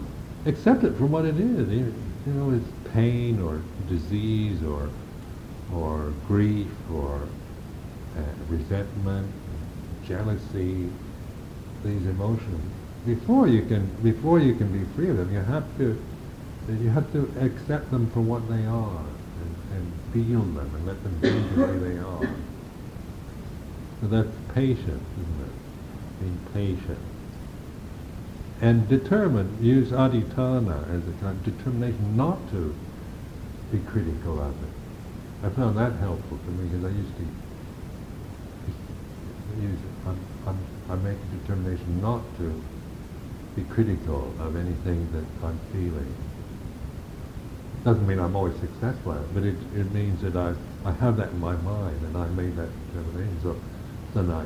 [0.47, 1.69] accept it for what it is.
[1.71, 1.93] You
[2.27, 4.89] know, it's pain or disease or
[5.75, 7.23] or grief or
[8.19, 9.27] uh, resentment,
[10.07, 10.91] jealousy,
[11.83, 12.73] these emotions.
[13.07, 15.99] Before you can, before you can be free of them, you have to,
[16.69, 19.05] you have to accept them for what they are
[19.75, 22.35] and, feel them and let them be the way they are.
[24.01, 25.53] So that's patience, isn't it?
[26.21, 26.99] Being patient.
[28.61, 32.75] And determined, use adhitthana as a kind of determination not to
[33.73, 34.71] be critical of it.
[35.45, 37.23] I found that helpful to me because I used to
[39.63, 39.79] use.
[40.07, 40.59] I'm, I'm,
[40.91, 42.63] I make a determination not to
[43.57, 46.15] be critical of anything that I'm feeling.
[47.85, 50.55] Doesn't mean I'm always successful at it, but it, it means that I,
[50.85, 53.41] I have that in my mind and I made that determination.
[53.43, 53.57] So
[54.15, 54.45] then I,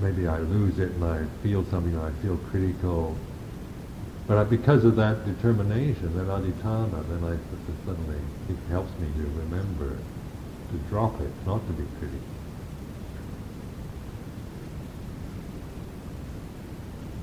[0.00, 3.16] maybe I lose it and I feel something, I feel critical.
[4.28, 7.34] But I, because of that determination, that adhitthana, then I
[7.84, 9.98] suddenly, it helps me to remember,
[10.70, 12.20] to drop it, not to be critical.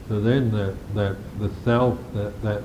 [0.09, 2.63] So then that, that the self, that, that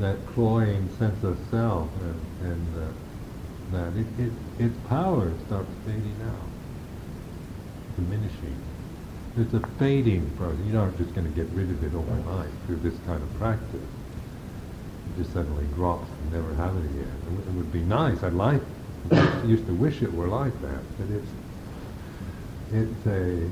[0.00, 6.16] that cloying sense of self and, and uh, that it, it, its power starts fading
[6.22, 6.48] out,
[7.96, 8.56] diminishing.
[9.36, 10.58] It's a fading process.
[10.66, 13.74] You're not just going to get rid of it overnight through this kind of practice.
[13.74, 17.12] It just suddenly drops and never have it again.
[17.22, 18.22] It, w- it would be nice.
[18.22, 18.62] I'd like.
[19.12, 21.28] I used to wish it were like that, but it's
[22.72, 23.50] it's a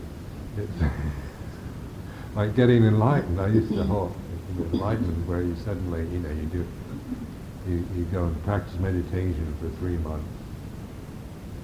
[0.61, 0.83] it's
[2.37, 3.41] like getting enlightened.
[3.41, 4.17] I used to hope
[4.59, 6.67] enlightenment where you suddenly, you know, you do,
[7.67, 10.29] you, you go and practice meditation for three months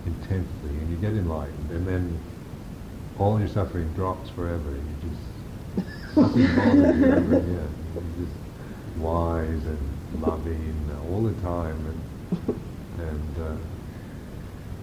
[0.07, 2.19] intensely, and you get enlightened, and then
[3.19, 4.71] all your suffering drops forever.
[4.71, 7.75] And you just nothing bothers you ever again.
[7.95, 8.37] You're just
[8.99, 12.61] wise and loving all the time, and
[12.99, 13.57] and uh,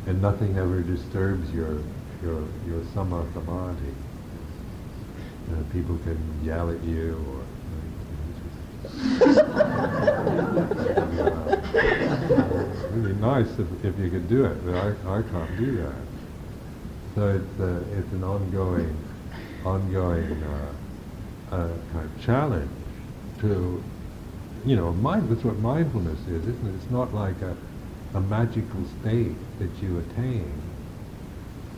[0.07, 1.81] and nothing ever disturbs your
[2.21, 3.93] your your samma samadhi.
[5.49, 7.46] You know, people can yell at you or
[12.91, 15.93] really nice if, if you could do it, but I, I can't do that.
[17.15, 18.95] So it's, uh, it's an ongoing,
[19.65, 22.69] ongoing uh, uh, kind of challenge
[23.39, 23.83] to,
[24.65, 26.75] you know, mind, that's what mindfulness is, isn't it?
[26.75, 27.55] It's not like a,
[28.13, 30.51] a magical state that you attain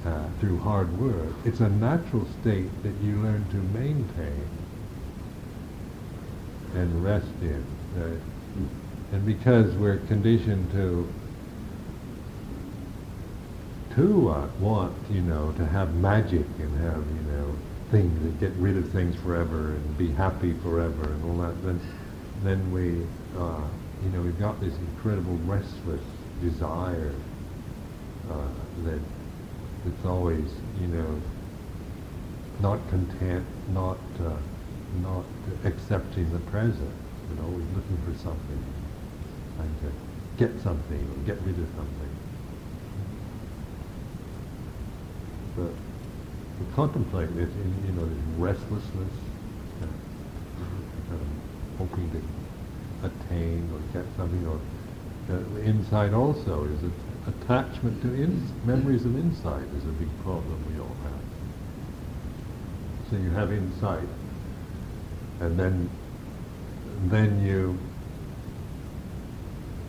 [0.05, 1.33] uh, through hard work.
[1.45, 4.47] It's a natural state that you learn to maintain
[6.75, 7.63] and rest in.
[7.97, 8.17] Uh,
[9.11, 11.07] and because we're conditioned to
[13.95, 17.55] to uh, want, you know, to have magic and have, you know,
[17.89, 21.79] things that get rid of things forever and be happy forever and all that, then
[22.43, 23.01] then we,
[23.37, 23.61] uh,
[24.03, 26.01] you know, we've got this incredible restless
[26.41, 27.13] desire
[28.31, 28.47] uh,
[28.83, 28.99] that
[29.87, 30.49] it's always,
[30.79, 31.21] you know,
[32.61, 34.31] not content, not uh,
[35.01, 35.23] not
[35.65, 36.91] accepting the present,
[37.29, 38.63] you know, always looking for something,
[39.55, 39.91] trying to
[40.37, 42.09] get something or get rid of something.
[45.55, 45.71] But
[46.59, 49.13] we contemplate this in, you know, this restlessness,
[49.79, 49.93] kind
[51.11, 51.27] of, of
[51.77, 54.59] hoping to attain or get something, or
[55.29, 56.91] uh, insight also is that
[57.27, 58.07] attachment to
[58.65, 61.21] memories of insight is a big problem we all have.
[63.09, 64.07] So you have insight,
[65.39, 65.89] and then
[67.05, 67.77] then you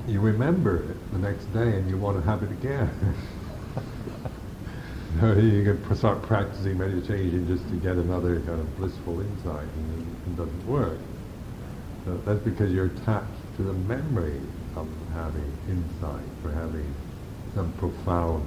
[0.06, 2.90] you remember it the next day and you want to have it again.
[5.38, 10.36] you can start practicing meditation just to get another kind of blissful insight and it,
[10.36, 10.98] doesn't work.
[12.04, 14.40] So that's because you're attached to the memory
[14.76, 16.94] of having insight, or having
[17.54, 18.44] some profound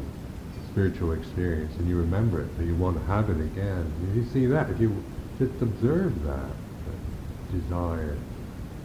[0.71, 3.91] spiritual experience and you remember it, so you want to have it again.
[4.15, 5.03] You see that, if you
[5.37, 6.49] just observe that,
[7.53, 8.17] desire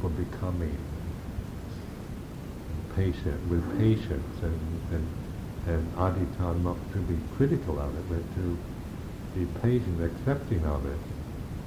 [0.01, 0.77] for becoming
[2.95, 4.61] patient, with patience and,
[4.93, 5.07] and,
[5.66, 8.59] and adhitthana not to be critical of it, but to
[9.35, 10.99] be patient, accepting of it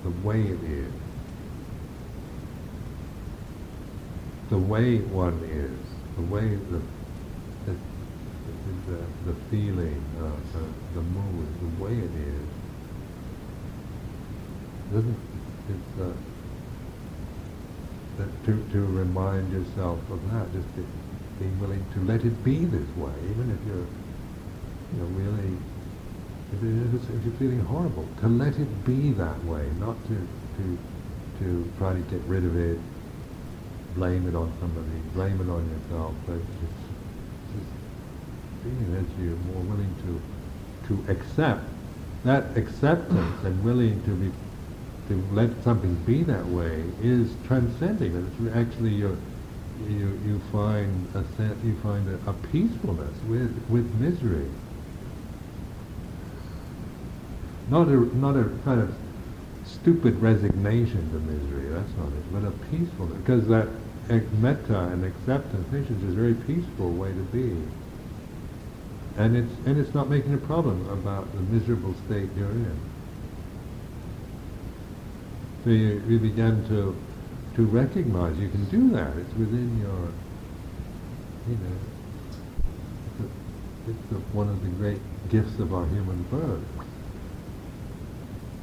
[0.03, 0.91] the way it is.
[4.49, 5.79] The way one is,
[6.17, 6.81] the way the,
[7.65, 7.75] the,
[8.87, 12.47] the, the feeling, uh, the, the mood, the way it is.
[14.91, 15.19] Doesn't,
[15.69, 16.11] it's, uh,
[18.21, 20.67] that to, to remind yourself of that, just
[21.39, 23.87] being willing to let it be this way, even if you're,
[24.93, 25.57] you know, really,
[26.53, 30.15] if, if you're feeling horrible, to let it be that way, not to,
[30.57, 30.77] to,
[31.39, 32.77] to try to get rid of it,
[33.95, 36.79] blame it on somebody, blame it on yourself, but just,
[37.57, 37.71] just
[38.63, 40.21] being as you're more willing to,
[40.87, 41.63] to accept
[42.23, 44.31] that acceptance and willing to be
[45.11, 48.15] to let something be that way is transcending.
[48.15, 49.17] It's actually you
[49.87, 54.45] you you find a sense, you find a, a peacefulness with with misery.
[57.69, 58.93] Not a not a kind of
[59.65, 61.69] stupid resignation to misery.
[61.69, 63.67] That's not it, but a peacefulness because that
[64.39, 67.55] metta and acceptance, patience is a very peaceful way to be.
[69.17, 72.90] And it's and it's not making a problem about the miserable state you're in.
[75.63, 76.95] So you, you begin to
[77.55, 79.15] to recognize you can do that.
[79.17, 80.11] It's within your
[81.47, 81.77] you know,
[83.07, 86.61] it's, a, it's a, one of the great gifts of our human birth.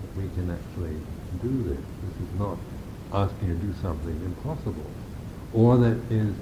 [0.03, 0.97] That we can actually
[1.43, 1.85] do this.
[2.03, 2.57] This is not
[3.13, 4.91] asking you to do something impossible,
[5.55, 6.35] or that is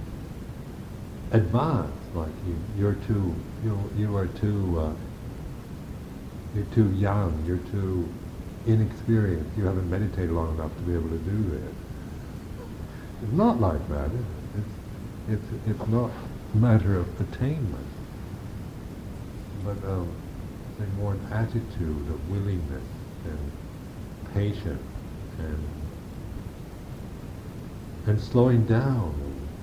[1.33, 3.35] advanced, like you, you're too,
[3.65, 4.93] you, you are too, uh,
[6.55, 8.09] you're too young, you're too
[8.67, 11.75] inexperienced, you haven't meditated long enough to be able to do this.
[13.23, 14.11] It's not like that.
[14.57, 16.11] It's, it's, it's not
[16.55, 17.87] a matter of attainment,
[19.65, 20.11] but um,
[20.99, 22.85] more an attitude of willingness
[23.25, 23.53] and
[24.35, 24.83] patience
[25.39, 25.59] and
[28.07, 29.15] and slowing down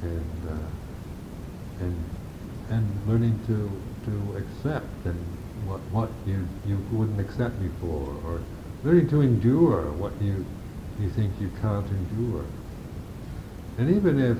[0.01, 2.03] and uh, and
[2.69, 3.69] and learning to
[4.05, 5.19] to accept and
[5.65, 8.41] what what you you wouldn't accept before or
[8.83, 10.45] learning to endure what you
[10.99, 12.45] you think you can't endure
[13.77, 14.37] and even if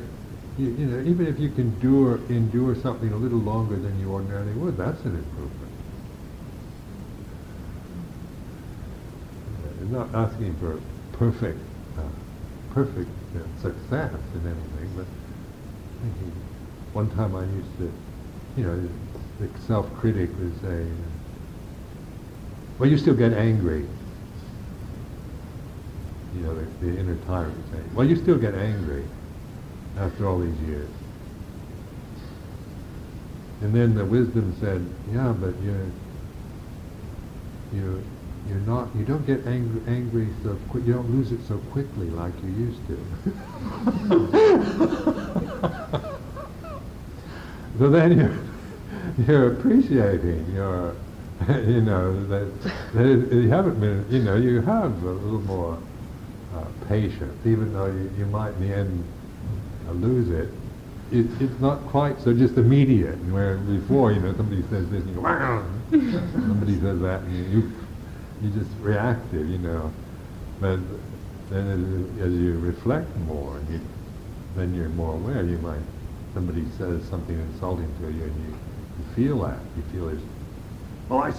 [0.58, 4.12] you, you know even if you can endure endure something a little longer than you
[4.12, 5.72] ordinarily would that's an improvement
[9.94, 10.80] not asking for
[11.14, 11.60] perfect
[11.98, 12.02] uh,
[12.74, 15.06] perfect uh, success in anything, but
[16.94, 17.94] one time I used to,
[18.58, 18.90] you know,
[19.40, 20.86] the self-critic would say,
[22.80, 23.86] well, you still get angry.
[26.36, 29.04] You know, the, the inner tyrant saying, well, you still get angry
[29.98, 30.90] after all these years.
[33.62, 35.88] And then the wisdom said, yeah, but you're,
[37.74, 38.02] you're,
[38.48, 42.08] you're not you don't get angry angry so quick you don't lose it so quickly
[42.08, 42.98] like you used to
[47.80, 48.38] so then you're
[49.26, 50.94] you're appreciating your
[51.50, 52.52] you know that,
[52.94, 55.78] that you haven't been you know you have a little more
[56.56, 59.04] uh, patience even though you, you might in the end
[59.88, 60.50] uh, lose it
[61.14, 63.16] it, it's not quite so just immediate.
[63.32, 65.66] Where before, you know, somebody says this, and you go,
[66.32, 67.72] somebody says that, and you,
[68.42, 69.94] you just reactive, you know.
[70.60, 70.80] But
[71.50, 71.68] then
[72.18, 73.80] as, as you reflect more, you,
[74.56, 75.44] then you're more aware.
[75.44, 75.82] You might
[76.34, 78.58] somebody says something insulting to you, and you,
[78.98, 79.60] you feel that.
[79.78, 80.20] You feel it.
[81.10, 81.34] well, I.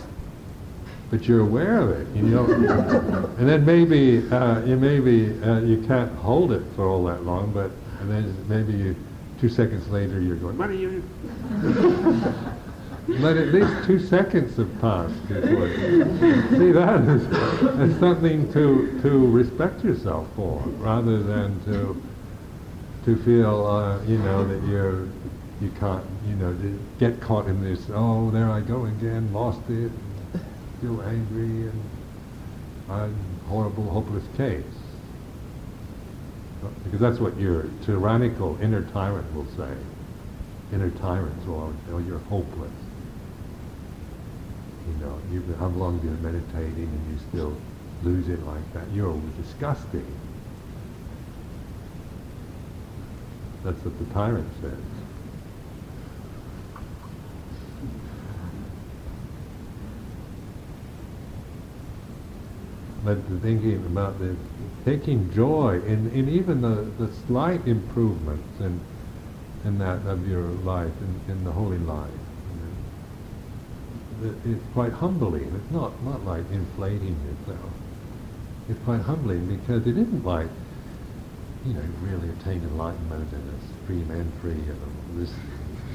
[1.10, 2.44] But you're aware of it, you know.
[3.38, 7.52] and then maybe uh, you maybe uh, you can't hold it for all that long,
[7.52, 8.96] but and then maybe you,
[9.40, 11.02] two seconds later you're going, what are you?
[13.06, 15.14] Let at least two seconds have passed.
[15.28, 17.22] See, that is,
[17.90, 22.02] is something to, to respect yourself for, rather than to
[23.04, 25.06] to feel, uh, you know, that you're
[25.60, 26.56] you can't, you know,
[26.98, 27.86] get caught in this.
[27.92, 29.92] Oh, there I go again, lost it,
[30.84, 31.70] still angry,
[32.88, 33.16] and
[33.48, 34.64] horrible, hopeless case.
[36.84, 39.74] Because that's what your tyrannical inner tyrant will say.
[40.72, 42.70] Inner tyrants will, oh, you're hopeless
[44.86, 47.56] you know, you, how long you're meditating and you still
[48.02, 48.84] lose it like that.
[48.92, 50.06] You're disgusting.
[53.62, 54.93] That's what the tyrant says.
[63.04, 64.36] But the thinking about this,
[64.84, 68.80] taking joy in, in even the, the slight improvements in,
[69.64, 72.10] in that of your life, in, in the holy life
[74.44, 75.52] it's quite humbling.
[75.54, 77.70] It's not, not like inflating yourself.
[78.68, 80.48] It's quite humbling because it isn't like,
[81.66, 85.32] you know, really attain enlightenment and a stream entry and this,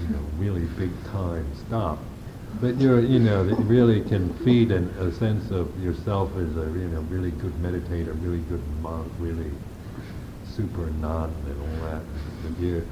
[0.01, 1.97] you know, really big time stuff.
[2.61, 6.65] But you're, you know, it really can feed an, a sense of yourself as a,
[6.77, 9.49] you know, really good meditator, really good monk, really
[10.43, 12.01] super nun and all that.
[12.59, 12.85] You,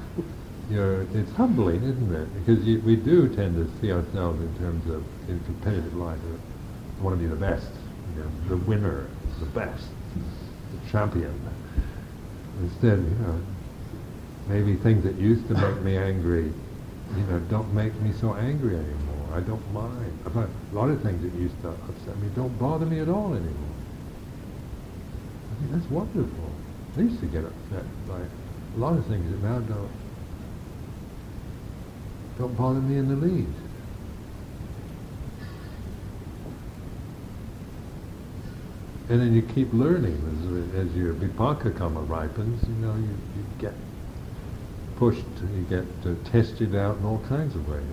[0.69, 2.45] you're, it's humbling, isn't it?
[2.45, 6.19] Because you, we do tend to see ourselves in terms of in competitive life.
[6.19, 7.69] Uh, I want to be the best,
[8.15, 9.07] you know, the winner,
[9.39, 11.33] the best, the champion.
[12.61, 13.41] Instead, you know,
[14.47, 16.51] maybe things that used to make me angry,
[17.15, 19.06] you know, don't make me so angry anymore.
[19.33, 20.19] I don't mind.
[20.35, 23.75] A lot of things that used to upset me don't bother me at all anymore.
[25.51, 26.51] I think that's wonderful.
[26.97, 29.91] I used to get upset by a lot of things that now don't
[32.37, 33.49] don't bother me in the least.
[39.09, 40.21] And then you keep learning
[40.75, 43.07] as, as your vipaka karma ripens, you know, you,
[43.37, 43.73] you get
[44.97, 45.23] pushed,
[45.55, 47.83] you get uh, tested out in all kinds of ways.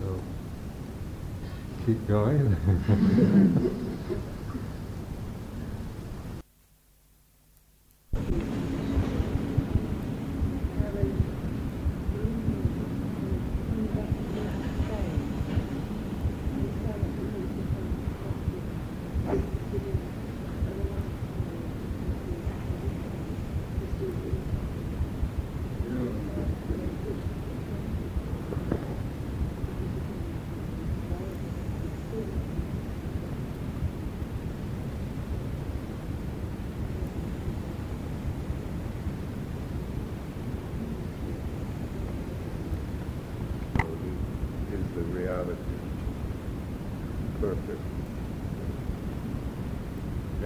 [0.00, 0.20] So,
[1.86, 2.56] keep going.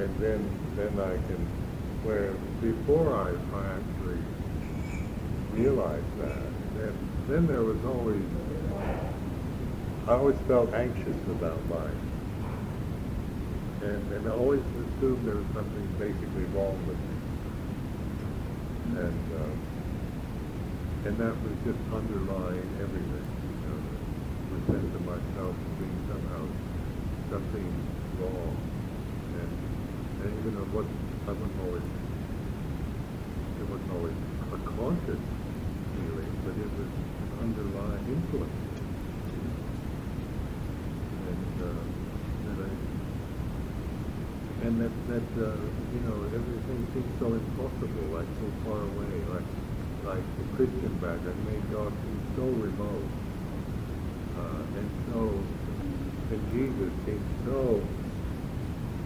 [0.00, 0.40] and then
[0.76, 1.46] then I can
[2.04, 2.32] where
[2.62, 4.22] before I, I actually
[5.52, 6.42] realized that
[6.76, 6.94] then
[7.28, 8.24] then there was always
[10.06, 11.96] I always felt anxious about life.
[13.80, 17.16] And and I always assumed there was something basically wrong with me.
[19.00, 23.80] And uh, and that was just underlying everything you know
[24.52, 26.44] the sense of myself being somehow
[27.32, 27.64] something
[28.20, 28.52] wrong.
[29.40, 29.50] And
[30.20, 31.88] and even though wasn't I wasn't always
[33.56, 34.16] it wasn't always
[34.52, 35.24] a conscious
[35.96, 36.92] feeling but it was
[37.24, 38.69] an underlying influence
[41.60, 42.90] uh, and I
[44.66, 45.56] and that that uh,
[45.94, 49.48] you know everything seems so impossible, like so far away, like
[50.04, 53.08] like the Christian background made God seem so remote,
[54.36, 55.20] uh, and so
[56.30, 57.82] and Jesus seemed so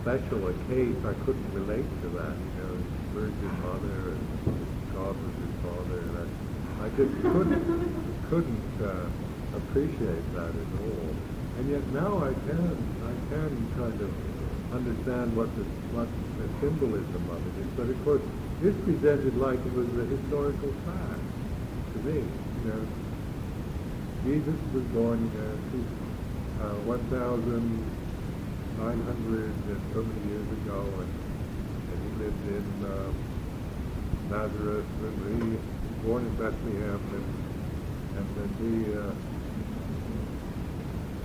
[0.03, 0.99] special a case.
[1.07, 2.75] I couldn't relate to that, you know,
[3.17, 4.23] Virgin Mother and
[4.93, 6.27] God was his father, and I,
[6.85, 7.65] I just couldn't
[8.29, 9.09] couldn't uh,
[9.57, 11.34] appreciate that at all.
[11.59, 12.75] And yet now I can
[13.07, 14.11] I can kind of
[14.75, 15.63] understand what the
[15.95, 17.71] what the symbolism of it is.
[17.79, 18.23] But of course,
[18.63, 21.23] it's presented like it was a historical fact
[21.95, 22.19] to me.
[22.19, 22.83] You know,
[24.27, 25.55] Jesus was born uh,
[26.65, 27.71] uh, 1,900
[28.83, 31.13] and so many years ago, and,
[31.93, 33.15] and he lived in uh,
[34.33, 35.63] Nazareth, and he was
[36.03, 37.27] born in Bethlehem, and
[38.19, 39.11] and then he uh,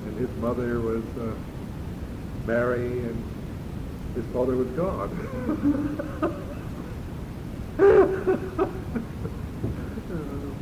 [0.10, 1.06] and his mother was.
[1.18, 1.36] Uh,
[2.50, 3.24] Mary and
[4.16, 5.12] his father was God.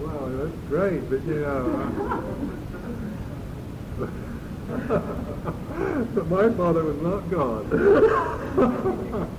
[0.01, 1.63] wow, that's great, but you know.
[6.13, 7.71] but my father was not God.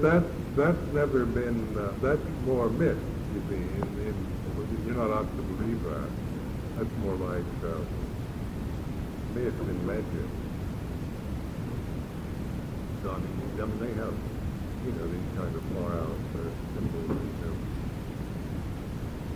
[0.00, 2.98] but that's that's never been uh, that's more myth.
[3.34, 4.14] You see, in, in,
[4.86, 6.10] you're not asked to believe that.
[6.76, 7.82] That's more like uh,
[9.34, 10.30] myth and legend.
[13.02, 14.14] So I mean, I mean, they have
[14.86, 17.54] you know these kind of far out uh, symbols, you know,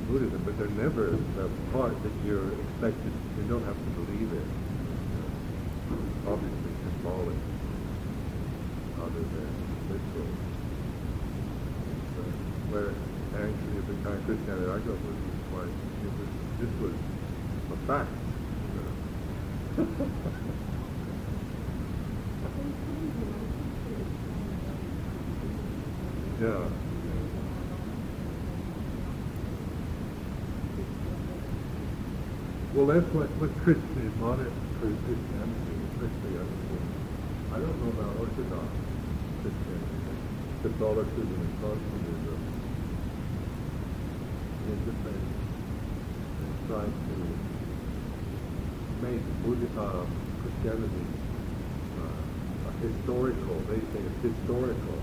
[0.06, 3.12] Buddhism, but they're never the part that you're expected.
[3.38, 4.46] You don't have to believe it.
[6.22, 7.34] Obviously symbolic,
[9.02, 9.50] other than
[9.90, 10.51] literal
[12.72, 12.96] where
[13.36, 16.96] actually the kind of Christianity I grew up with was like it was this was
[17.68, 18.08] a fact.
[18.72, 18.96] You know?
[26.40, 26.64] yeah.
[32.72, 34.48] Well, that's what what Christian modern
[34.80, 36.48] Christianity, especially I.
[37.52, 38.64] I don't know about Orthodox
[39.44, 40.16] Christianity,
[40.64, 42.51] Catholicism and Protestantism
[44.72, 44.80] in
[46.40, 47.16] and trying to
[49.04, 50.04] make Buddha, uh,
[50.40, 51.06] Christianity
[52.00, 53.56] uh, historical.
[53.68, 54.98] They say it's historical.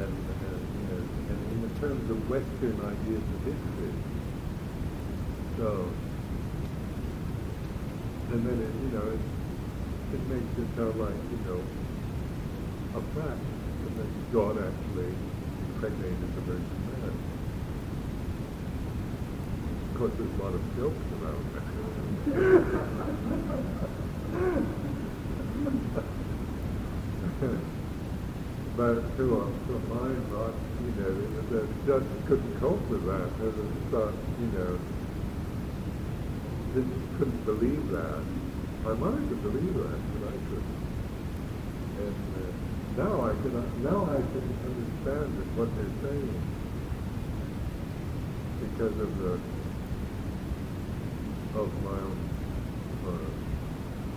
[0.00, 0.60] And, and,
[0.94, 3.92] and, and in terms of Western ideas of history.
[5.58, 5.68] So,
[8.30, 9.22] and then it, you know, it,
[10.14, 11.60] it makes it sound like, you know,
[12.96, 13.42] a fact.
[13.96, 15.10] That God actually
[15.74, 17.14] impregnated the Virgin Mary.
[19.87, 21.42] Of course, there's a lot of jokes around
[28.78, 30.22] but to a, to mind
[30.86, 31.10] you know,
[31.50, 33.26] that just couldn't cope with that.
[33.42, 33.58] Was
[33.90, 34.78] thought, you know,
[37.18, 38.22] couldn't believe that.
[38.84, 40.78] My mind could believe that, but I couldn't.
[42.06, 42.54] And uh,
[43.02, 43.50] now I can,
[43.82, 45.26] now I can understand
[45.58, 46.38] what they're saying
[48.62, 49.40] because of the
[51.58, 52.18] of my own
[53.06, 53.28] uh,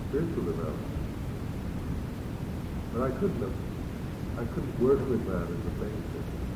[0.09, 0.91] spiritual development.
[2.93, 3.57] But I couldn't have,
[4.37, 6.50] I couldn't work with that as a basis.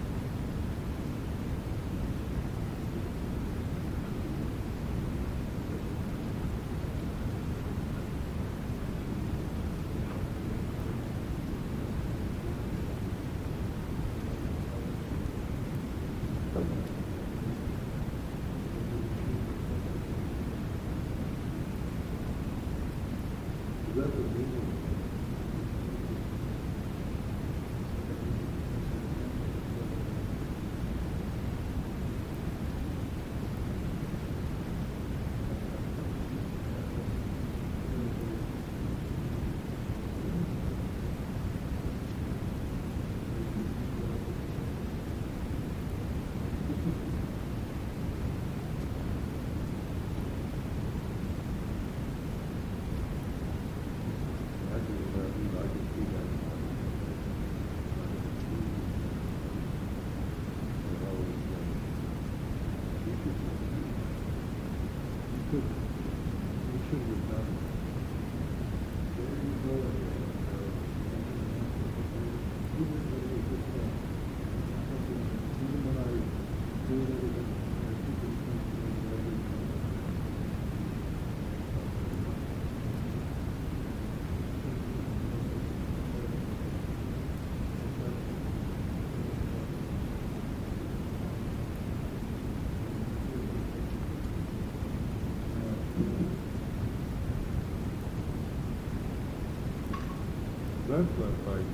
[101.04, 101.06] does
[101.46, 101.66] like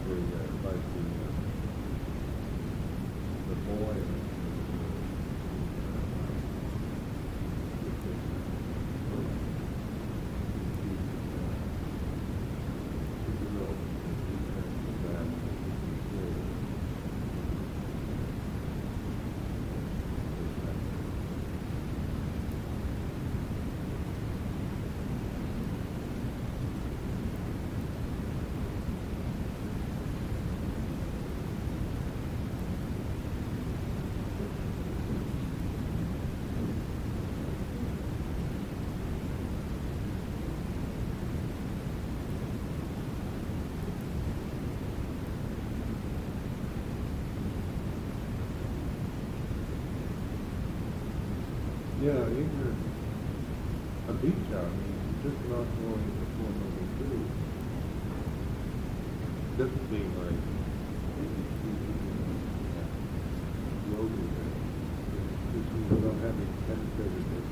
[52.01, 52.73] Yeah, even
[54.09, 57.29] a beach out, I just not going to four level two.
[59.61, 60.41] Doesn't seem like
[63.85, 64.09] global.
[65.45, 67.50] Because we don't have any penetrated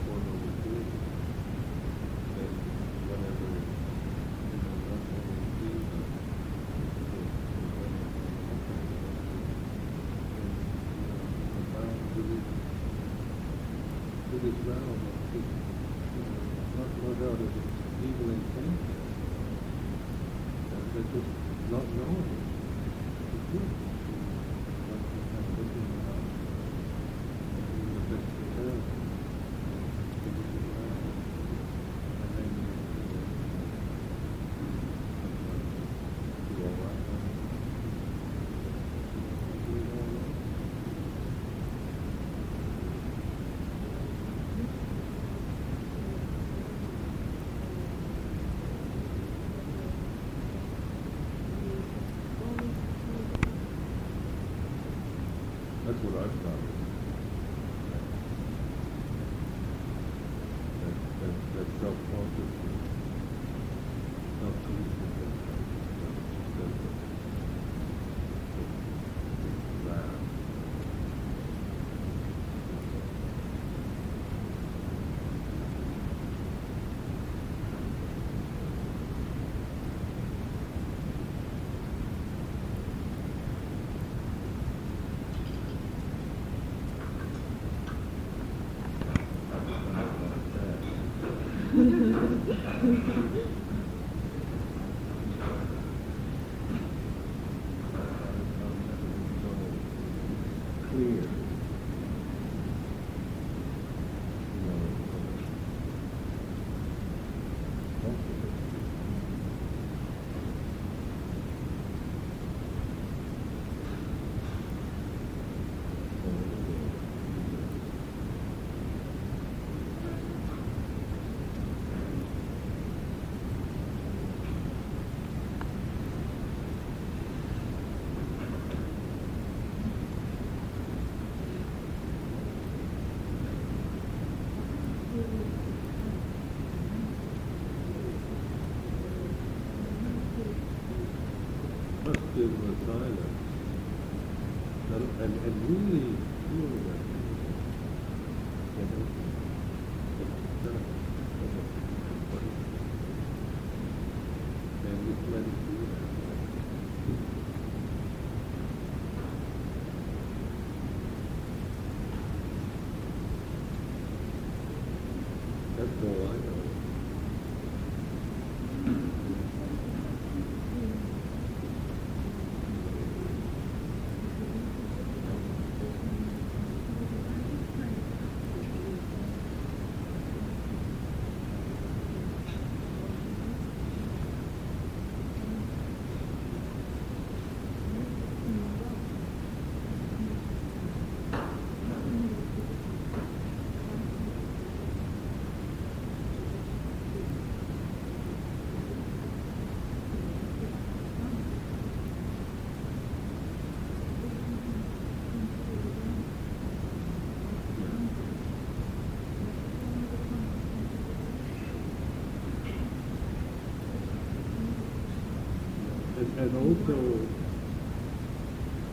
[216.50, 216.98] And also,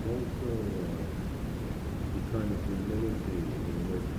[0.04, 1.00] also uh,
[2.12, 4.10] the kind of humility in which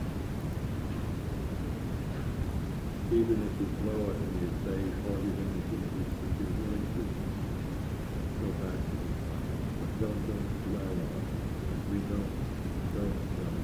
[3.14, 7.04] even if you blow it and you say forty minutes, you would be willing to
[8.42, 11.78] go back and don't don't dwell on it.
[11.94, 12.34] We don't
[12.98, 13.58] don't um,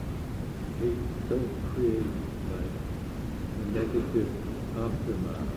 [0.85, 1.01] hate,
[1.33, 2.13] don't create
[2.53, 2.73] like
[3.57, 4.29] a negative
[4.77, 5.49] aftermath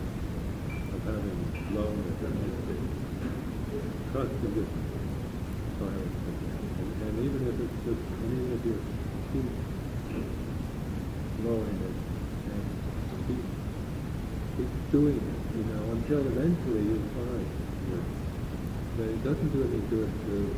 [0.89, 1.37] of having
[1.69, 2.97] blown it and it's
[4.11, 4.89] trust the difference.
[5.77, 8.75] Silence and, and even if it's just and even if you
[9.29, 9.45] keep
[11.37, 11.95] blowing it
[12.49, 12.63] and
[13.27, 13.45] keep
[14.57, 17.43] keep doing it, you know, until eventually you find
[18.95, 20.55] that it doesn't do any good to,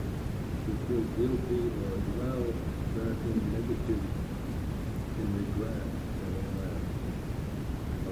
[0.62, 2.46] to feel guilty or dwell
[2.94, 3.98] back in negative,
[5.18, 6.78] in regret and all that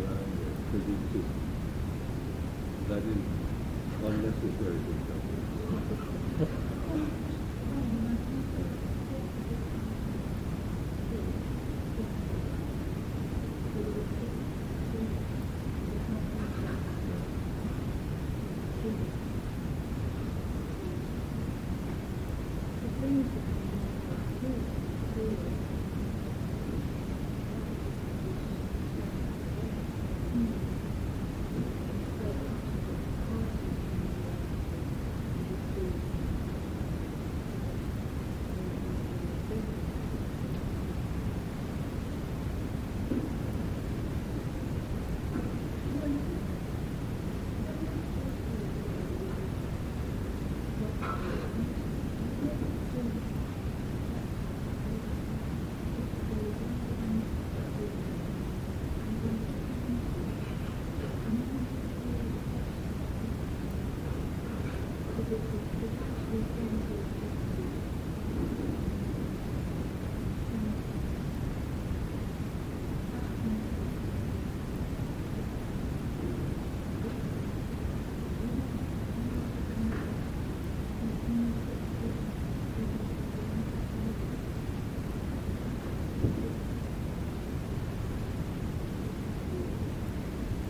[0.02, 1.30] around it, because it's just,
[2.90, 3.22] that is
[4.02, 4.82] unnecessary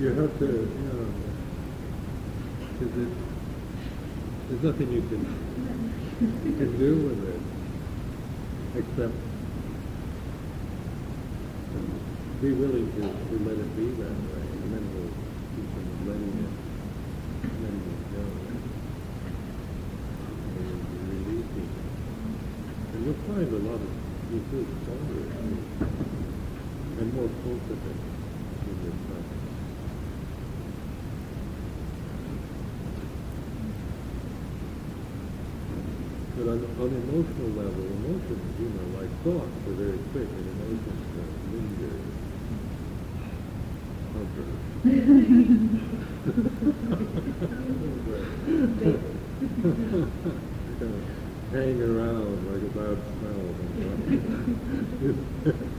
[0.08, 1.03] You have to, you know,
[2.80, 3.12] because
[4.47, 5.20] there's nothing you can,
[6.45, 7.41] you can do with it
[8.80, 9.12] except
[12.39, 15.12] be willing to, to let it be that way, and then we'll
[15.60, 16.55] keep on letting it,
[17.68, 18.24] letting it go,
[20.55, 20.80] and
[21.12, 21.84] releasing it.
[22.95, 23.91] And you'll find a lot of,
[24.32, 25.20] you feel stronger
[26.95, 27.99] and more confident
[28.64, 29.26] in yourself.
[36.37, 41.04] But on, on emotional level, emotions, you know, like thoughts are very quick and emotions
[41.20, 42.00] uh, linger.
[51.52, 53.56] Hang around like a bad smell.